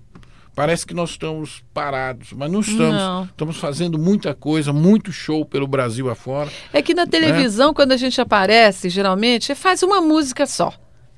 [0.54, 2.94] Parece que nós estamos parados, mas não estamos.
[2.94, 3.24] Não.
[3.24, 6.48] Estamos fazendo muita coisa, muito show pelo Brasil afora.
[6.72, 10.72] É que na televisão, quando a gente aparece, geralmente, faz uma música só.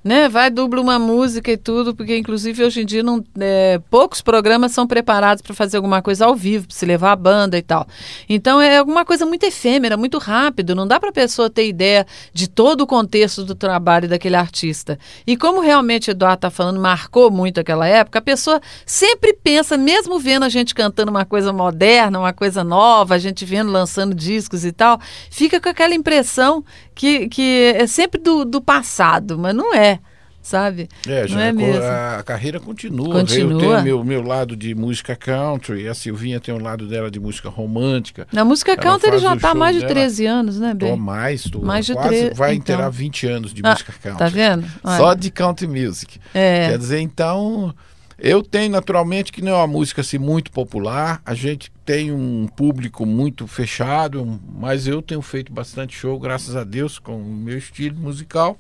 [0.06, 0.28] Né?
[0.28, 4.70] Vai, dubla uma música e tudo, porque inclusive hoje em dia não, é, poucos programas
[4.70, 7.88] são preparados para fazer alguma coisa ao vivo, para se levar a banda e tal.
[8.28, 12.06] Então é alguma coisa muito efêmera, muito rápido, não dá para a pessoa ter ideia
[12.32, 14.96] de todo o contexto do trabalho daquele artista.
[15.26, 19.76] E como realmente o Eduardo está falando, marcou muito aquela época, a pessoa sempre pensa,
[19.76, 24.14] mesmo vendo a gente cantando uma coisa moderna, uma coisa nova, a gente vendo lançando
[24.14, 25.00] discos e tal,
[25.32, 26.64] fica com aquela impressão
[26.96, 30.00] que, que é sempre do, do passado, mas não é
[30.46, 30.88] sabe?
[31.08, 33.20] É, não já é a carreira continua.
[33.20, 33.52] Continua.
[33.52, 37.18] Eu tenho meu, meu lado de música country, a Silvinha tem o lado dela de
[37.18, 38.28] música romântica.
[38.32, 39.92] Na música Ela country já está há mais de dela.
[39.92, 40.96] 13 anos, né, Tô Bem?
[40.96, 42.62] mais, tô Mais de quase, 13, vai então.
[42.62, 44.18] inteirar 20 anos de Ah, música country.
[44.18, 44.66] tá vendo?
[44.84, 44.96] Olha.
[44.96, 46.20] Só de country music.
[46.32, 46.68] É.
[46.70, 47.74] Quer dizer, então,
[48.18, 52.46] eu tenho naturalmente que não é uma música assim muito popular, a gente tem um
[52.46, 57.58] público muito fechado, mas eu tenho feito bastante show, graças a Deus, com o meu
[57.58, 58.58] estilo musical.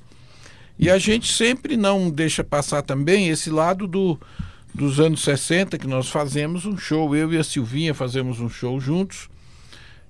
[0.78, 4.20] E a gente sempre não deixa passar também esse lado do,
[4.74, 8.78] dos anos 60, que nós fazemos um show, eu e a Silvinha fazemos um show
[8.78, 9.30] juntos.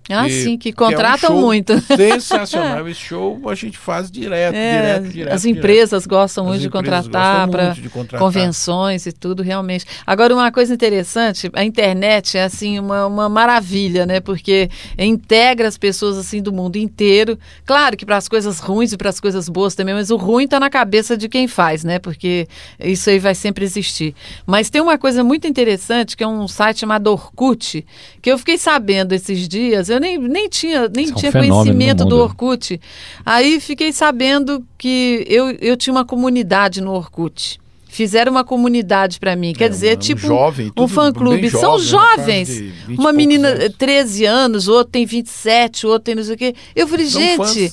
[0.09, 1.73] Ah, E- sim, que é um contratam show muito.
[1.97, 2.89] Sensacional.
[2.89, 5.33] Esse show a gente faz direto, É, direto, direto.
[5.35, 5.59] as direto.
[5.59, 7.71] empresas gostam As muito de empresas contratar gostam para
[8.11, 9.85] de convenções e tudo, realmente.
[10.07, 14.21] Agora, uma coisa interessante, a internet é assim uma, uma maravilha, né?
[14.21, 17.39] Porque integra as pessoas assim do mundo inteiro.
[17.65, 20.45] Claro que para as coisas ruins e para as coisas boas também, mas o ruim
[20.45, 21.99] está na cabeça de quem faz, né?
[21.99, 22.47] Porque
[22.81, 24.15] isso aí vai sempre existir.
[24.47, 27.85] Mas tem uma coisa muito interessante que é um site chamado Orkut,
[28.23, 29.89] que eu fiquei sabendo esses dias.
[29.89, 32.17] Eu nem, nem tinha nem Isso é um tinha conhecimento do.
[32.19, 32.81] Orkut.
[33.25, 37.61] Aí fiquei sabendo que eu, eu tinha uma comunidade no Orkut.
[37.97, 39.55] Fizeram uma comunidade para mim.
[39.55, 41.51] Quer dizer, um tipo jovem, um fã-clube.
[41.51, 42.47] São jovens.
[42.49, 43.65] de 20 Uma menina, anos.
[43.65, 46.55] eh, 13 anos, outro tem 27, outro tem não sei o quê.
[46.75, 47.73] Eu falei, São gente.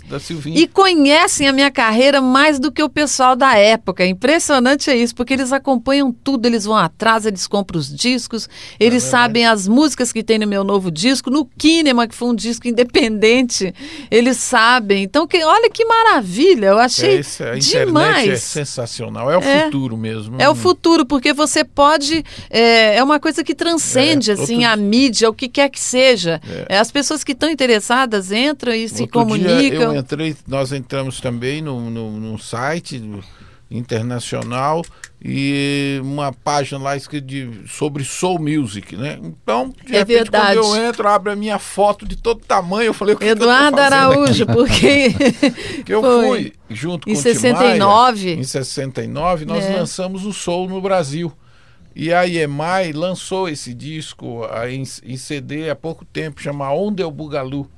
[0.55, 4.05] E conhecem a minha carreira mais do que o pessoal da época.
[4.05, 8.47] Impressionante é isso, porque eles acompanham tudo, eles vão atrás, eles compram os discos,
[8.79, 12.29] É eles sabem as músicas que tem no meu novo disco, no Kinema, que foi
[12.29, 13.73] um disco independente,
[14.09, 15.03] eles sabem.
[15.03, 18.29] Então, que, olha que maravilha, eu achei É, esse- a internet demais.
[18.29, 19.65] é sensacional, é o É.
[19.65, 20.12] futuro mesmo.
[20.39, 22.23] É o futuro, porque você pode.
[22.49, 25.79] É, é uma coisa que transcende É, assim outro- a mídia, o que quer que
[25.79, 26.41] seja.
[26.69, 26.77] É.
[26.77, 29.93] As pessoas que estão interessadas entram e se Outro comunicam.
[29.93, 33.01] eu entrei, nós entramos também no, no, num site
[33.69, 34.83] internacional
[35.25, 39.17] e uma página lá escrita de, sobre soul music, né?
[39.23, 40.59] Então, de É repente, verdade.
[40.59, 43.77] quando eu entro, abre a minha foto de todo tamanho, eu falei, o que Eduardo
[43.77, 44.53] que eu Araújo, aqui?
[44.53, 45.09] porque.
[45.85, 46.27] que eu foi.
[46.27, 48.25] fui junto Em com o Tim 69.
[48.25, 49.77] Maia, em 69, nós É.
[49.77, 51.31] lançamos o Soul no Brasil.
[51.95, 57.05] E a EMI lançou esse disco em, em CD há pouco tempo, chama Onde é
[57.05, 57.69] o Bugalu.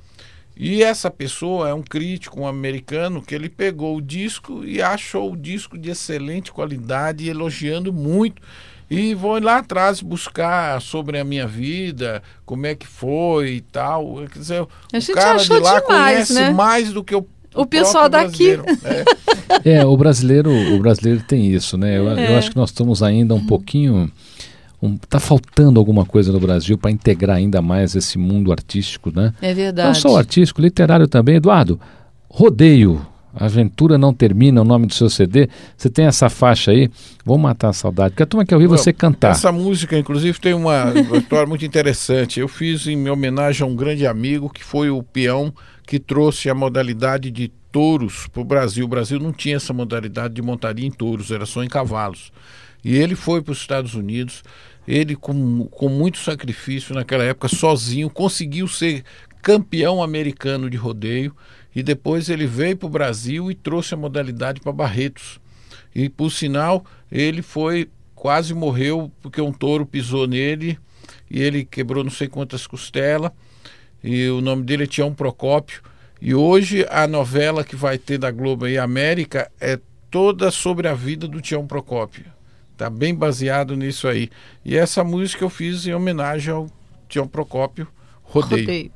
[0.58, 5.32] E essa pessoa é um crítico, um americano, que ele pegou o disco e achou
[5.32, 8.40] o disco de excelente qualidade, elogiando muito.
[8.90, 14.22] E vou lá atrás buscar sobre a minha vida, como é que foi e tal.
[14.32, 14.64] Quer dizer, A
[14.96, 15.86] o gente cara achou de lá demais,
[16.28, 16.50] conhece né?
[16.50, 18.50] mais do que o, O pessoal daqui.
[18.84, 19.04] É.
[19.64, 21.96] É, o brasileiro, o brasileiro tem isso, né?
[21.96, 22.36] Eu, eu É.
[22.38, 24.10] acho que nós estamos ainda um pouquinho.
[24.82, 29.32] Um, tá faltando alguma coisa no Brasil para integrar ainda mais esse mundo artístico, né?
[29.40, 29.88] É verdade.
[29.88, 31.36] Não só o artístico, literário também.
[31.36, 31.80] Eduardo,
[32.28, 33.00] Rodeio,
[33.34, 35.48] Aventura Não Termina, o nome do seu CD.
[35.76, 36.90] Você tem essa faixa aí,
[37.24, 39.32] vou matar a saudade, porque a turma quer ouvir você cantar.
[39.32, 42.40] Essa música, inclusive, tem uma, uma história muito interessante.
[42.40, 45.52] Eu fiz em homenagem a um grande amigo que foi o peão
[45.86, 48.86] que trouxe a modalidade de touros para o Brasil.
[48.86, 52.32] O Brasil não tinha essa modalidade de montaria em touros, era só em cavalos.
[52.86, 54.44] E ele foi para os Estados Unidos,
[54.86, 59.02] ele com, com muito sacrifício naquela época, sozinho, conseguiu ser
[59.42, 61.34] campeão americano de rodeio
[61.74, 65.40] e depois ele veio para o Brasil e trouxe a modalidade para Barretos.
[65.92, 70.78] E por sinal, ele foi quase morreu porque um touro pisou nele
[71.28, 73.32] e ele quebrou não sei quantas costelas.
[74.00, 75.82] E o nome dele é Tião Procópio.
[76.22, 79.76] E hoje a novela que vai ter da Globo aí, América, é
[80.08, 82.35] toda sobre a vida do Tião Procópio.
[82.76, 84.30] Tá bem baseado nisso aí.
[84.64, 86.68] E essa música eu fiz em homenagem ao
[87.08, 87.88] Tião Procópio,
[88.22, 88.60] Rodeio.
[88.60, 88.92] Rodeio.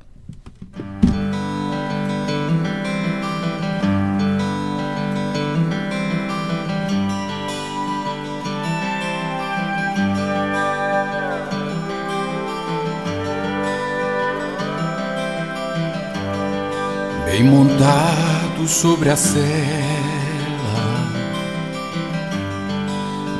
[17.25, 19.90] Bem montado sobre a cela,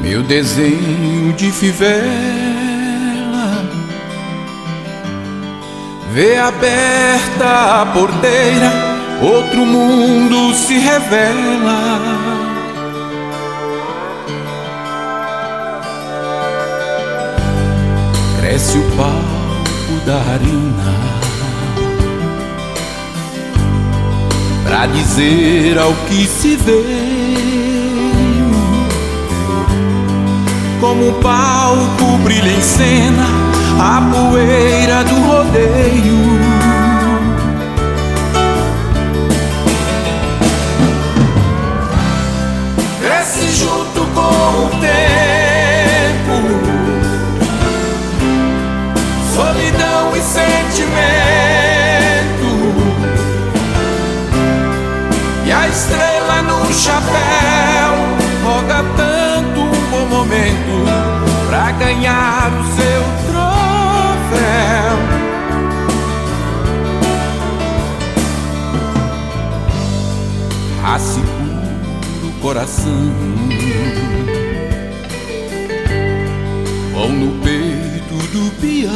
[0.01, 2.01] meu desenho de fivela.
[6.13, 8.71] Vê aberta a porteira,
[9.21, 11.99] outro mundo se revela.
[18.39, 21.21] Cresce o palco da arena
[24.65, 27.70] Pra dizer ao que se vê
[30.81, 33.27] Como o palco brilha em cena
[33.79, 36.17] A poeira do rodeio.
[42.99, 46.35] Cresce junto com o tempo.
[49.35, 51.11] Solidão e sentimento.
[55.45, 57.40] E a estrela no chapéu
[72.51, 73.13] coração
[76.93, 78.91] vão no peito do peão.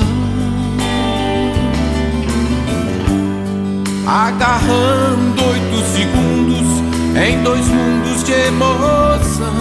[4.05, 6.67] agarrando oito segundos
[7.17, 9.53] em dois mundos de emoção.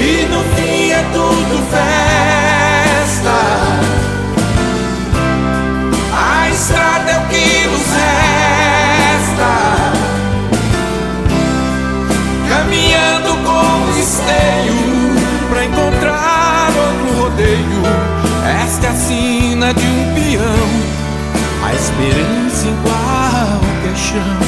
[0.00, 2.03] E no fim é tudo festa.
[14.24, 17.82] Esteio pra encontrar outro rodeio.
[18.64, 20.68] Esta é a sina de um peão,
[21.62, 24.43] a esperança em qualquer chão.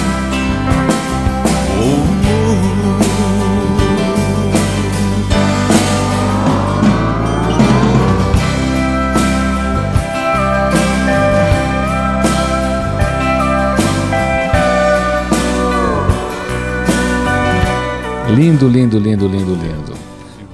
[18.37, 19.93] Lindo, lindo, lindo, lindo, lindo.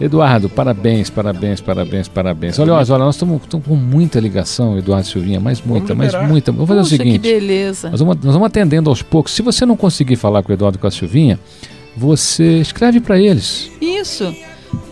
[0.00, 2.56] Eduardo, parabéns, parabéns, parabéns, parabéns.
[2.60, 6.52] Olha, olha, nós estamos com muita ligação, Eduardo Silvinha, mas muita, mas muita.
[6.52, 7.18] Vamos fazer Puxa, o seguinte.
[7.18, 7.90] que beleza.
[7.90, 9.32] Nós vamos, nós vamos atendendo aos poucos.
[9.32, 11.40] Se você não conseguir falar com o Eduardo e com a Silvinha,
[11.96, 13.68] você escreve para eles.
[13.80, 14.32] Isso.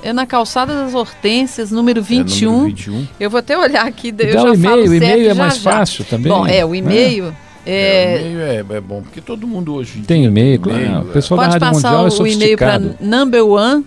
[0.03, 2.51] É na calçada das Hortênsias, número 21.
[2.51, 3.07] número 21.
[3.21, 5.35] Eu vou até olhar aqui, eu Dá já o e-mail, falo o e-mail é já,
[5.37, 5.71] mais já.
[5.71, 6.33] fácil também.
[6.33, 10.01] Bom, é, o e-mail É, é, o e-mail é, é bom, porque todo mundo hoje.
[10.03, 10.81] Tem e-mail, claro.
[10.81, 12.97] E-mail, O pessoal Pode da Rádio passar Mundial é o e-mail para sofisticado.
[13.01, 13.85] number one,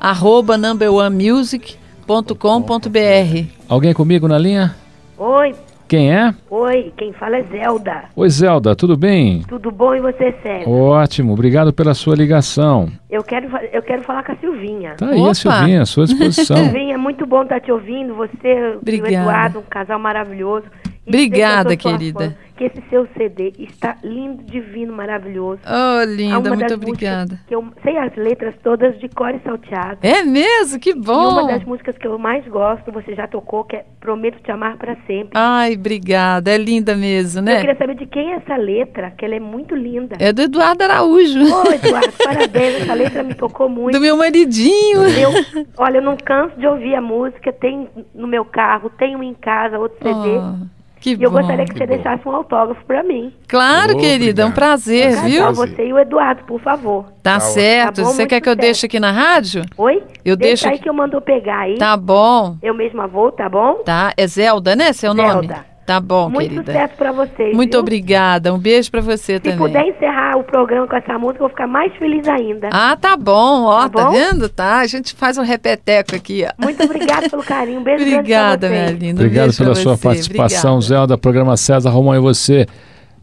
[0.00, 3.44] arroba numberonemusic.com.br.
[3.68, 4.74] Alguém comigo na linha?
[5.18, 5.54] Oi,
[5.88, 6.34] Quem é?
[6.50, 8.04] oi, quem fala é Zelda.
[8.14, 9.42] Oi, Zelda, tudo bem?
[9.48, 10.68] Tudo bom e você, Sérgio?
[10.70, 12.88] Ótimo, obrigado pela sua ligação.
[13.08, 14.94] Eu quero, eu quero falar com a Silvinha.
[14.96, 16.56] Tá aí a Silvinha, à sua disposição.
[16.66, 18.14] Silvinha, é muito bom estar te ouvindo.
[18.14, 19.06] Você o.
[19.06, 20.66] Eduardo, um casal maravilhoso.
[21.06, 22.24] E Obrigada, que eu querida.
[22.30, 25.60] fã, Que esse seu CD está lindo, divino, maravilhoso.
[25.64, 27.38] Oh, É linda, muito obrigada.
[27.46, 29.98] Que eu sei as letras todas de cor e salteado.
[30.02, 30.80] É mesmo?
[30.80, 31.28] Que E bom.
[31.42, 34.76] uma das músicas que eu mais gosto, você já tocou, que é Prometo Te Amar
[34.78, 35.30] para Sempre.
[35.34, 36.50] Ai, obrigada.
[36.50, 37.60] É linda mesmo, Eu né?
[37.60, 40.16] queria saber de quem é essa letra, que ela é muito linda.
[40.18, 41.38] É do Eduardo Araújo.
[41.38, 42.82] Ô, Eduardo, parabéns.
[42.82, 43.94] Essa letra me tocou muito.
[43.94, 45.02] Do meu maridinho.
[45.08, 45.30] Eu,
[45.76, 47.52] olha, eu não canso de ouvir a música.
[47.52, 50.38] Tem no meu carro, tenho em casa outro CD.
[50.38, 51.38] Oh, que e eu bom.
[51.38, 53.32] gostaria que você deixasse um autógrafo pra mim.
[53.48, 55.52] Claro, querida, é um prazer, Casal, viu?
[55.54, 57.04] Você e o Eduardo, por favor.
[57.22, 57.96] Tá certo.
[57.96, 58.08] Tá bom?
[58.08, 59.62] Você quer que eu deixe aqui na rádio?
[59.76, 60.02] Oi?
[60.24, 61.76] Eu Deixa deixo aí que eu mando pegar aí.
[61.76, 62.56] Tá bom.
[62.62, 63.74] Eu mesma vou, tá bom?
[63.84, 64.12] Tá.
[64.16, 64.92] É Zelda, né?
[64.92, 65.46] Seu nome?
[65.48, 65.75] Zelda.
[65.86, 66.72] Tá bom, Muito querida.
[66.72, 67.54] sucesso pra vocês.
[67.54, 67.80] Muito viu?
[67.80, 68.52] obrigada.
[68.52, 69.58] Um beijo pra você Se também.
[69.58, 72.68] puder encerrar o programa com essa música, eu vou ficar mais feliz ainda.
[72.72, 74.10] Ah, tá bom, ó, Tá tá, bom?
[74.10, 74.48] vendo?
[74.48, 76.62] Tá, a gente faz um repeteco aqui, ó.
[76.62, 77.80] Muito obrigada pelo carinho.
[77.80, 79.22] Um beijo Obrigada, minha linda.
[79.22, 80.02] Um Obrigado pela sua você.
[80.08, 80.94] participação, Obrigada.
[80.96, 82.66] Zelda, programa César Romão e você.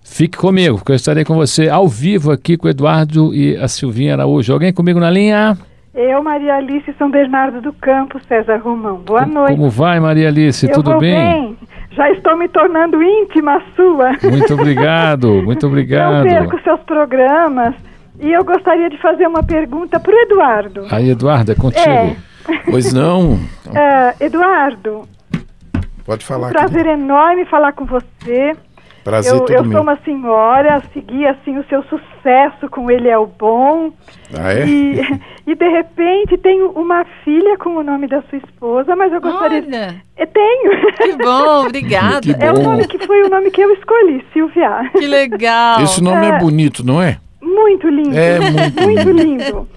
[0.01, 3.67] Fique comigo, que eu estarei com você ao vivo aqui com o Eduardo e a
[3.67, 4.53] Silvinha Araújo.
[4.53, 5.57] Alguém comigo na linha?
[5.95, 8.97] Eu, Maria Alice São Bernardo do Campo, César Romão.
[8.97, 9.55] Boa noite.
[9.55, 10.65] Como vai, Maria Alice?
[10.65, 11.55] Eu Tudo vou bem?
[11.95, 14.11] Já estou me tornando íntima sua.
[14.29, 16.23] Muito obrigado, muito Não obrigado.
[16.23, 17.75] perco seus programas.
[18.19, 20.85] E eu gostaria de fazer uma pergunta para o Eduardo.
[20.91, 21.89] Aí, Eduardo, é contigo.
[21.89, 22.15] É.
[22.69, 23.39] Pois não.
[23.73, 25.07] Ah, Eduardo,
[26.05, 26.49] Pode um falar.
[26.51, 28.51] prazer enorme falar com você.
[29.03, 29.71] Prazer eu, eu meu.
[29.73, 33.91] sou uma senhora, segui assim o seu sucesso com Ele é o Bom.
[34.33, 34.65] Ah, é?
[34.65, 35.01] E,
[35.45, 39.61] e de repente tenho uma filha com o nome da sua esposa, mas eu gostaria.
[39.67, 39.95] Olha.
[40.17, 40.71] Eu tenho.
[40.97, 42.21] Que bom, obrigada.
[42.21, 42.63] Que É o bom.
[42.63, 44.89] nome que foi o nome que eu escolhi, Silvia.
[44.97, 45.81] Que legal.
[45.81, 46.39] Esse nome é É.
[46.39, 47.17] bonito, não é?
[47.43, 48.17] Muito lindo.
[48.17, 49.67] É muito muito lindo.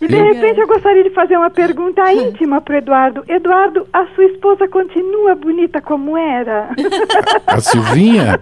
[0.00, 3.22] E de Eu- repente eu gostaria de fazer uma pergunta íntima para Eduardo.
[3.28, 6.70] Eduardo, a sua esposa continua bonita como era?
[7.46, 8.40] A Silvinha,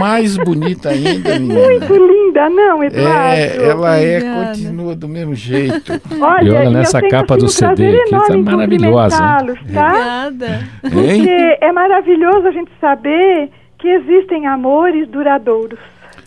[0.00, 1.60] mais bonita ainda, menina.
[1.60, 3.18] Muito linda, não, Eduardo?
[3.36, 4.46] É, ela é, Obrigada.
[4.48, 5.92] continua do mesmo jeito.
[6.20, 9.38] Olha, E olha nessa capa assim, do um CD aqui, tá em maravilhosa, Tá?
[9.42, 10.60] Obrigada.
[10.82, 13.48] Porque é maravilhoso a gente saber
[13.78, 15.78] que existem amores duradouros.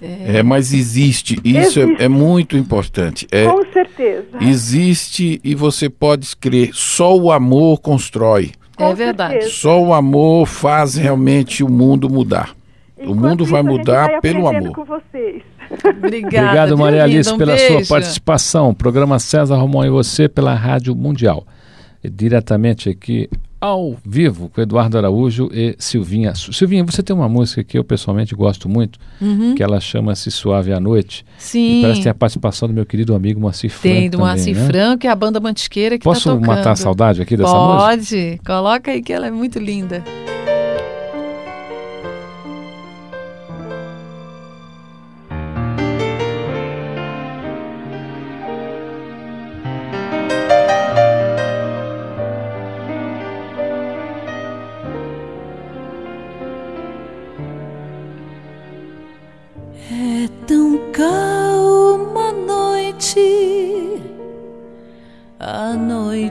[0.01, 2.03] É, mas existe, isso é, Existe.
[2.03, 3.27] é muito importante.
[3.31, 4.27] É, Com certeza.
[4.41, 8.51] existe e você pode crer, só o amor constrói.
[8.77, 9.45] É verdade.
[9.49, 12.53] Só o amor faz realmente o mundo mudar.
[12.99, 14.71] o mundo vai mudar vai pelo amor.
[14.73, 15.41] com vocês.
[15.83, 16.45] Obrigada.
[16.45, 17.03] Obrigado, Maria?
[17.03, 17.85] Alice, Um pela beijo.
[17.85, 18.73] sua participação.
[18.73, 21.45] Programa César Romão e você pela Rádio Mundial.
[22.03, 23.29] Diretamente aqui
[23.65, 26.33] ao vivo com Eduardo Araújo e Silvinha.
[26.35, 29.55] Silvinha, você tem uma música que eu pessoalmente gosto muito, Uhum.
[29.55, 31.25] que ela chama-se Suave à Noite.
[31.37, 31.79] Sim.
[31.79, 34.55] E parece que tem a participação do meu querido amigo Moacir Franco Tem do Moacir
[34.55, 34.65] né?
[34.67, 36.47] Franco e a banda Mantisqueira que Posso tá tocando.
[36.47, 37.85] matar a saudade aqui dessa música?
[37.89, 38.39] Pode.
[38.45, 40.03] Coloca aí que ela é muito linda.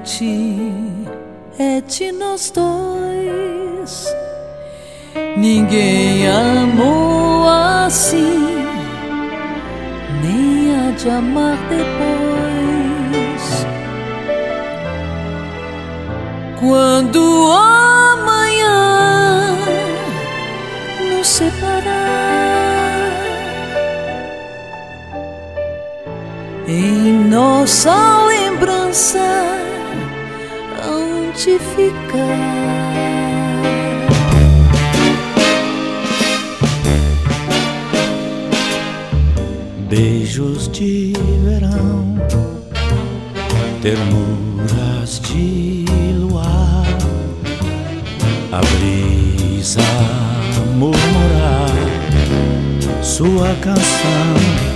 [0.05, 0.71] Noite
[1.59, 4.15] é de nós dois.
[5.35, 8.67] Ninguém amou assim,
[10.23, 11.95] nem há de amar depois.
[16.61, 18.77] Quando amanhã
[21.11, 22.05] nos separar.
[26.67, 27.95] Em nossa
[28.27, 29.34] lembrança,
[31.53, 33.05] ficar?
[39.89, 41.13] Beijos de
[41.45, 42.17] verão,
[43.83, 45.85] ternuras de
[46.19, 46.87] luar,
[48.51, 49.83] a brisa
[50.77, 51.71] murmurar
[53.03, 54.74] sua canção.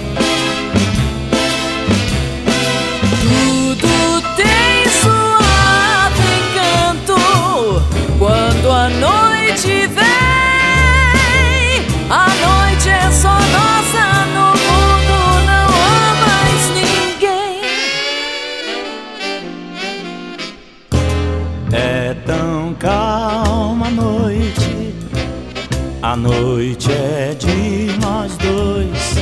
[26.19, 29.15] Noite é de nós dois.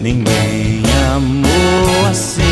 [0.00, 0.82] Ninguém
[1.14, 2.42] amou assim,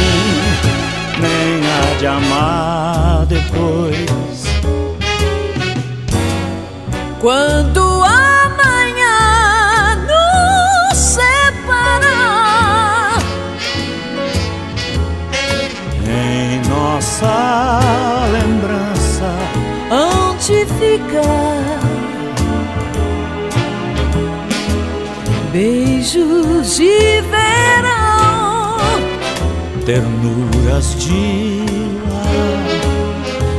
[1.21, 4.45] nem há de amar depois.
[7.21, 7.68] Quando
[26.63, 28.09] De verão
[29.89, 31.65] ternuras de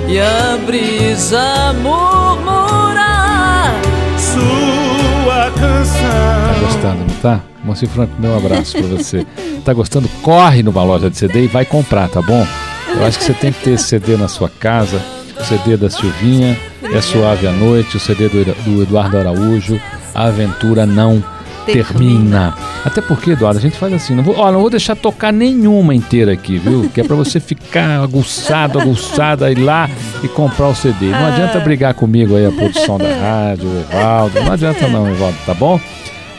[0.07, 3.73] e a brisa murmurar.
[4.17, 6.01] sua canção.
[6.01, 7.39] Tá gostando, não tá?
[7.63, 9.25] Moacir Franco, meu abraço pra você.
[9.65, 10.07] Tá gostando?
[10.21, 12.45] Corre numa loja de CD e vai comprar, tá bom?
[12.87, 15.01] Eu acho que você tem que ter esse CD na sua casa.
[15.39, 19.79] O CD da Silvinha, É Suave à Noite, o CD do, do Eduardo Araújo,
[20.13, 21.23] A Aventura Não
[21.65, 22.53] Termina.
[22.85, 25.93] Até porque, Eduardo, a gente faz assim, não vou, ó, não vou deixar tocar nenhuma
[25.93, 26.89] inteira aqui, viu?
[26.93, 29.89] Que é pra você ficar aguçado, aguçada, ir lá
[30.23, 31.07] e comprar o CD.
[31.07, 34.41] Não adianta brigar comigo aí, a produção da rádio, o Evaldo.
[34.41, 35.79] Não adianta não, Evaldo, tá bom?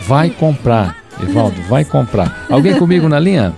[0.03, 2.47] Vai comprar, Evaldo, vai comprar.
[2.51, 3.53] Alguém comigo na linha?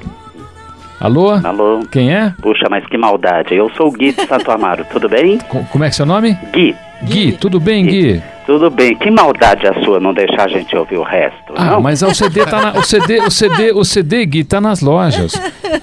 [1.01, 1.31] Alô?
[1.33, 1.81] Alô?
[1.91, 2.33] Quem é?
[2.41, 3.55] Puxa, mas que maldade.
[3.55, 5.39] Eu sou o Gui de Santo Amaro, tudo bem?
[5.49, 6.39] Co- como é que é seu nome?
[6.53, 6.77] Gui.
[7.03, 8.23] Gui, tudo bem, Gui?
[8.47, 8.97] Tudo bem.
[8.97, 11.81] Que maldade a sua não deixar a gente ouvir o resto, Ah, não?
[11.81, 15.33] mas o CD tá na, o CD, o CD, o CD, Gui, tá nas lojas.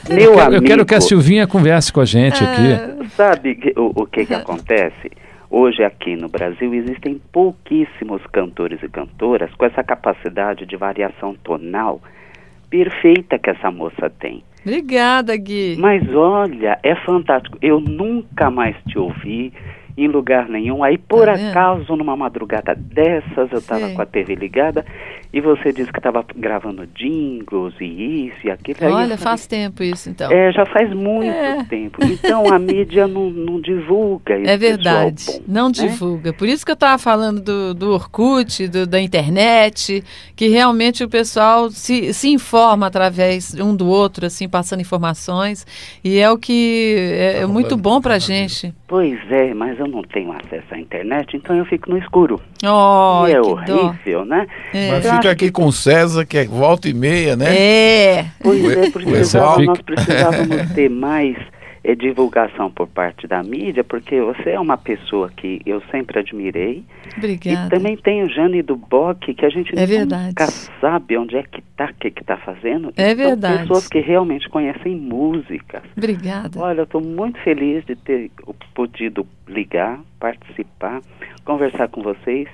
[0.10, 0.66] Meu eu, quero, eu amigo.
[0.66, 3.08] quero que a Silvinha converse com a gente aqui.
[3.16, 5.10] Sabe que- o, o que que acontece?
[5.50, 12.02] Hoje aqui no Brasil existem pouquíssimos cantores e cantoras com essa capacidade de variação tonal
[12.70, 14.44] perfeita que essa moça tem.
[14.62, 15.76] Obrigada, Gui.
[15.80, 17.58] Mas olha, é fantástico.
[17.62, 19.52] Eu nunca mais te ouvi
[20.04, 20.84] em lugar nenhum.
[20.84, 24.86] Aí, por Tá acaso, numa madrugada dessas, eu estava com a TV ligada
[25.34, 28.78] e você disse que estava gravando jingles e isso e aquilo.
[28.82, 30.32] Olha, falei, faz tempo isso, então.
[30.32, 31.64] É, já faz muito É.
[31.66, 32.00] tempo.
[32.04, 35.74] Então a mídia não, não divulga esse É verdade, bom, não né?
[35.74, 36.34] divulga.
[36.34, 40.04] Por isso que eu estava falando do, do Orkut, do- da internet,
[40.36, 45.66] que realmente o pessoal se, se informa através um do outro, assim, passando informações.
[46.04, 48.74] E é o que é, é muito bom para a gente.
[48.88, 52.40] Pois é, mas eu não tenho acesso à internet, então eu fico no escuro.
[52.64, 53.88] Oh, e é que dó.
[53.88, 54.48] horrível, né?
[54.74, 54.92] É.
[54.92, 57.56] Mas Eu fica aqui com o César, que é volta e meia, né?
[57.56, 58.26] É.
[58.42, 61.36] Pois é, pessoal nós precisávamos ter mais
[61.84, 66.84] eh, divulgação por parte da mídia, porque você é uma pessoa que eu sempre admirei.
[67.18, 67.68] Obrigada.
[67.68, 70.28] E também tem o Jane do Bock, que a gente É verdade.
[70.28, 70.48] nunca
[70.82, 72.94] sabe onde é que tá, o que que tá fazendo.
[72.98, 73.60] É E são verdade.
[73.62, 75.82] pessoas que realmente conhecem música.
[75.98, 76.60] Obrigada.
[76.60, 78.32] Olha, eu estou muito feliz de ter
[78.76, 81.02] podido ligar, participar,
[81.46, 82.48] conversar com vocês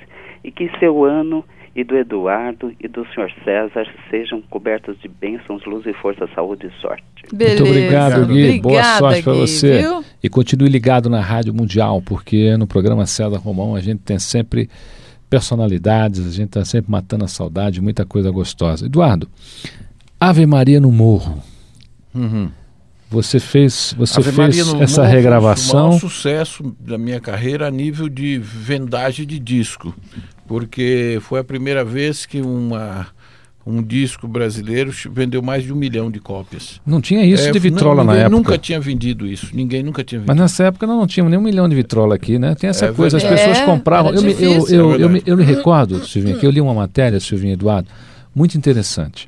[0.44, 1.44] e que seu ano
[1.76, 6.68] e do Eduardo e do senhor César sejam cobertos de bênçãos, luz e força, saúde
[6.68, 7.04] e sorte.
[7.34, 8.62] Muito obrigado, Gui.
[8.62, 9.82] Boa Obrigada, sorte para você.
[9.82, 10.04] viu?
[10.24, 14.70] E continue ligado na Rádio Mundial, porque no programa César Romão a gente tem sempre
[15.30, 18.86] personalidades, a gente está sempre matando a saudade, muita coisa gostosa.
[18.86, 19.28] Eduardo,
[20.20, 21.44] Ave Maria no Morro.
[22.14, 22.50] Uhum.
[23.10, 25.88] Você fez, você Ave fez Maria essa Morro, O regravação.
[25.90, 29.94] maior sucesso da minha carreira a nível de vendagem de disco,
[30.48, 33.08] porque foi a primeira vez que uma,
[33.66, 36.80] um disco brasileiro vendeu mais de um milhão de cópias.
[36.86, 38.38] Não tinha isso É, de vitrola não, na ninguém época.
[38.38, 40.32] Nunca tinha vendido isso, ninguém nunca tinha vendido.
[40.36, 42.54] Mas nessa época nós não tínhamos nem um milhão de vitrola aqui, né?
[42.56, 44.14] Tem essa É coisa, as pessoas É, compravam.
[44.14, 46.74] Eu me, eu, eu, É eu, me, eu me recordo, Silvinho, que eu li uma
[46.74, 47.90] matéria, Silvinho e Eduardo,
[48.34, 49.28] muito interessante.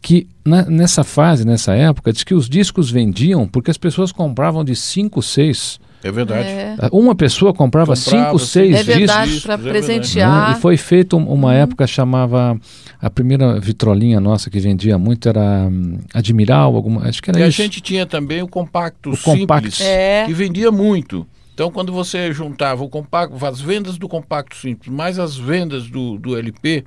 [0.00, 4.64] Que na- nessa fase, nessa época, diz que os discos vendiam porque as pessoas compravam
[4.64, 5.80] de 5, 6.
[6.02, 6.48] É verdade.
[6.48, 6.76] É.
[6.90, 9.42] Uma pessoa comprava Comprava 5, 6 É verdade, discos.
[9.44, 9.86] para é verdade.
[9.86, 10.50] presentear.
[10.50, 10.56] né?
[10.56, 12.58] E foi feito um- uma época chamava
[13.00, 17.42] a primeira vitrolinha nossa que vendia muito era hum, Admiral, alguma, acho que era E
[17.44, 17.56] a isso.
[17.62, 19.82] gente tinha também o compacto O simples, compacto.
[19.82, 20.24] É.
[20.26, 21.26] que vendia muito.
[21.54, 26.16] Então, quando você juntava o compacto, as vendas do compacto simples, mais as vendas do,
[26.18, 26.82] do LP,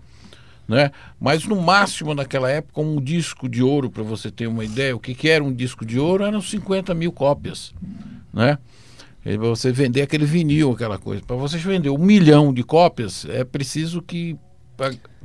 [0.68, 0.90] né?
[1.22, 5.00] Mas no máximo naquela época, um disco de ouro, para você ter uma ideia, o
[5.00, 7.74] que, que era um disco de ouro eram 50 mil cópias,
[8.34, 8.58] né?
[9.26, 11.22] E pra você vender aquele vinil, aquela coisa.
[11.26, 14.36] Para você vender um milhão de cópias, é preciso que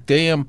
[0.07, 0.42] tenha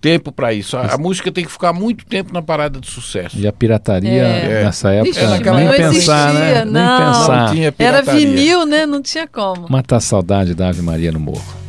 [0.00, 0.76] tempo para isso.
[0.76, 3.36] A, a música tem que ficar muito tempo na parada de sucesso.
[3.38, 4.64] E a pirataria É.
[4.64, 6.40] nessa época, Vixe, naquela nem não pensar, né?
[6.40, 6.98] existia, Nem não.
[7.12, 7.46] pensar.
[7.46, 7.72] Não tinha Era
[8.02, 8.26] pirataria.
[8.28, 8.86] vinil, né?
[8.86, 9.66] Não tinha como.
[9.68, 11.63] Mata a saudade da Ave Maria no Morro.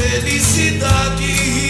[0.00, 1.69] Felicidade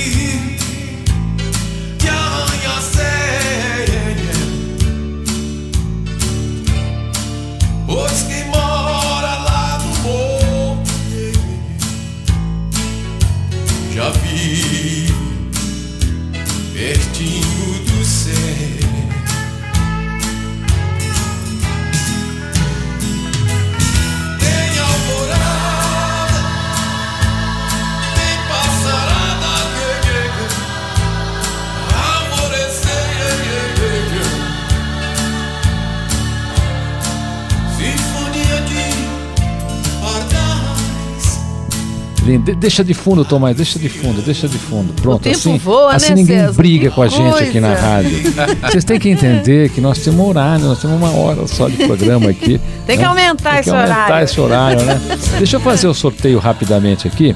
[42.45, 44.93] De- deixa de fundo, Tomás, deixa de fundo, deixa de fundo.
[44.95, 46.53] Pronto, tempo assim, voa, assim né, ninguém César?
[46.53, 48.19] briga Que com a gente aqui na rádio.
[48.63, 51.77] Vocês têm que entender que nós temos um horário, nós temos uma hora só de
[51.87, 52.61] programa aqui.
[52.87, 53.09] Tem que né?
[53.09, 54.25] aumentar Tem que esse aumentar horário.
[54.25, 55.01] esse horário, né?
[55.39, 57.35] Deixa eu fazer o sorteio rapidamente aqui.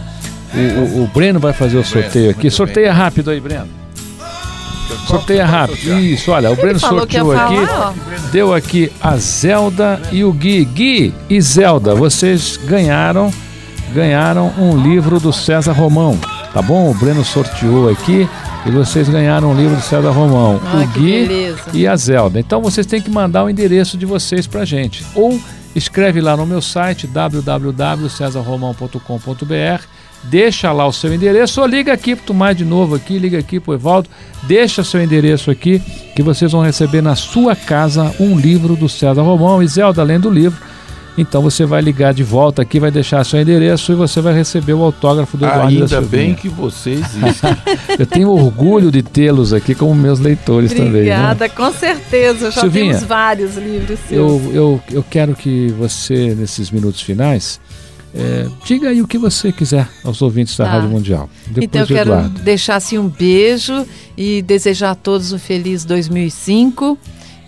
[0.55, 0.59] O,
[1.01, 2.51] o- o Breno vai fazer o sorteio aqui.
[2.51, 3.67] Sorteia rápido aí, Breno.
[5.07, 5.99] Sorteia rápido.
[6.01, 7.55] Isso, olha, o Breno sorteou aqui.
[8.33, 10.65] Deu aqui a Zelda e o Gui.
[10.65, 13.33] Gui e Zelda, vocês ganharam
[13.95, 16.19] ganharam um livro do César Romão.
[16.53, 16.91] Tá bom?
[16.91, 18.29] O Breno sorteou aqui
[18.67, 20.61] e vocês ganharam um livro do César Romão.
[20.67, 21.61] Ah, o Gui beleza.
[21.73, 22.41] e a Zelda.
[22.41, 25.05] Então vocês têm que mandar o endereço de vocês pra gente.
[25.15, 25.41] Ou
[25.75, 29.85] escreve lá no meu site www.cesarromão.com.br
[30.25, 33.61] Deixa lá o seu endereço ou liga aqui pro Tomás de novo aqui, liga aqui
[33.61, 34.09] pro Evaldo,
[34.45, 35.83] deixa seu endereço aqui
[36.17, 40.19] que vocês vão receber na sua casa um livro do César Romão e Zelda além
[40.19, 40.59] do livro.
[41.17, 44.73] Então você vai ligar de volta aqui, vai deixar seu endereço e você vai receber
[44.73, 47.47] o autógrafo do Eduardo da Ainda bem que você existe.
[47.97, 50.91] Eu tenho orgulho de tê-los aqui como meus leitores também.
[50.91, 50.99] né?
[50.99, 52.51] Obrigada, com certeza.
[52.51, 54.43] Já Silvinha, temos vários livros seus.
[54.43, 57.61] Eu, eu, eu quero que você, nesses minutos finais,
[58.13, 60.71] é, diga aí o que você quiser aos ouvintes da Tá.
[60.73, 61.31] Rádio Mundial.
[61.47, 62.41] Depois então eu quero Eduardo.
[62.43, 63.87] deixar assim um beijo
[64.17, 66.99] e desejar a todos um feliz 2005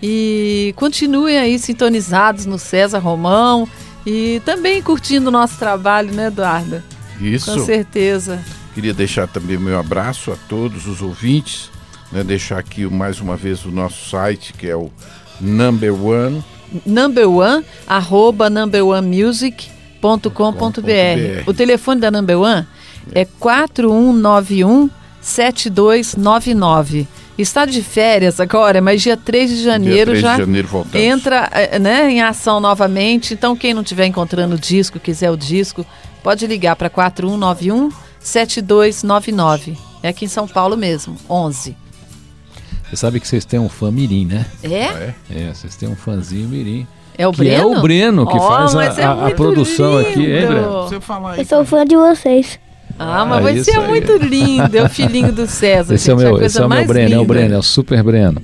[0.01, 3.67] e continuem aí sintonizados no César Romão
[4.05, 6.83] e também curtindo o nosso trabalho, né, Eduardo?
[7.19, 7.51] Isso.
[7.51, 8.39] Com certeza.
[8.73, 11.71] Queria deixar também meu abraço a todos os ouvintes,
[12.11, 14.91] né, deixar aqui mais uma vez o nosso site, que é o
[15.41, 16.43] Number One.
[16.85, 21.47] Number One, arroba numberOnemusic.com.br.
[21.47, 22.67] O telefone da Number One
[23.13, 24.89] é 4191
[25.21, 27.07] 7299.
[27.37, 30.95] Está de férias agora, mas dia 3 de janeiro 3 de já janeiro voltamos.
[31.05, 33.33] entra eh, né, em ação novamente.
[33.35, 35.85] Então, quem não estiver encontrando o disco, quiser o disco,
[36.23, 39.77] pode ligar para 4191 7299.
[40.03, 41.75] É aqui em São Paulo mesmo, 11.
[42.89, 44.45] Você sabe que vocês têm um fã mirim, né?
[44.63, 45.13] É?
[45.29, 46.87] É, vocês têm um fãzinho mirim.
[47.17, 47.77] É o que é Breno?
[47.77, 50.47] o Breno que Oh, faz a, é a- a produção aqui, hein, lindo.
[50.47, 50.83] Breno?
[50.83, 52.59] Você falar Eu sou fã de vocês.
[52.99, 53.87] Ah, mas isso ser aí.
[53.87, 54.75] muito lindo.
[54.75, 55.93] É o filhinho do César.
[55.93, 57.33] Esse é o gente, a meu, coisa esse é o meu Breno, é o linda.
[57.33, 58.41] Breno, é o Super Breno.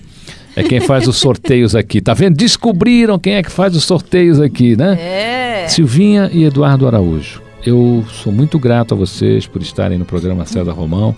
[0.56, 2.38] É quem faz os sorteios aqui, tá vendo?
[2.38, 4.98] Descobriram quem é que faz os sorteios aqui, né?
[5.00, 5.68] É.
[5.68, 7.42] Silvinha e Eduardo Araújo.
[7.66, 11.16] Eu sou muito grato a vocês por estarem no programa César Romão.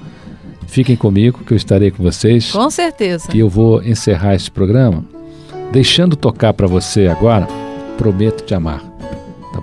[0.67, 2.51] Fiquem comigo, que eu estarei com vocês.
[2.51, 3.29] Com certeza.
[3.33, 5.03] E eu vou encerrar este programa
[5.71, 7.47] deixando tocar para você agora
[7.97, 8.94] Prometo Te Amar.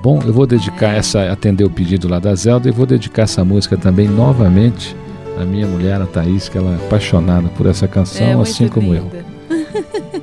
[0.03, 0.21] Bom?
[0.27, 3.77] Eu vou dedicar essa, atender o pedido lá da Zelda e vou dedicar essa música
[3.77, 4.97] também novamente
[5.41, 8.93] à minha mulher, a Thaís, que ela é apaixonada por essa canção, É assim como
[8.95, 9.05] eu.
[9.05, 9.25] linda.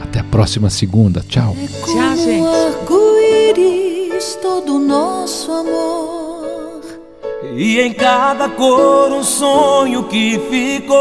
[0.00, 1.20] Até a próxima segunda.
[1.28, 1.54] Tchau.
[1.84, 2.46] Tchau, gente.
[2.46, 6.80] arco-íris todo o nosso amor.
[7.54, 10.98] E em cada cor um sonho que ficou.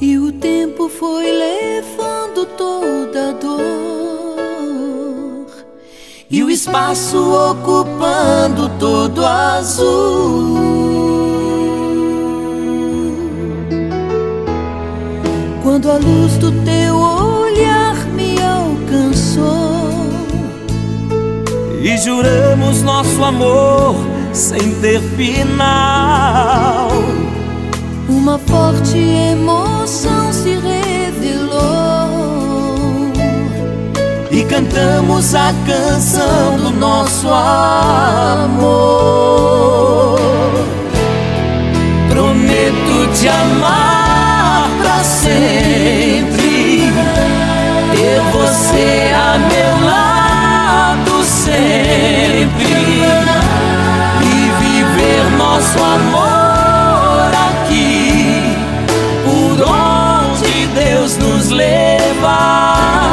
[0.00, 1.87] E o tempo foi levando
[6.30, 7.16] E o espaço
[7.50, 10.58] ocupando todo azul.
[15.62, 19.88] Quando a luz do teu olhar me alcançou.
[21.80, 23.96] E juramos nosso amor
[24.34, 26.90] sem ter final.
[28.06, 31.87] Uma forte emoção se revelou
[34.48, 38.58] cantamos a canção do nosso amor.
[42.08, 46.90] Prometo te amar pra sempre,
[47.92, 52.64] ter você a meu lado sempre
[54.22, 58.56] e viver nosso amor aqui,
[59.24, 63.07] por onde Deus nos levar.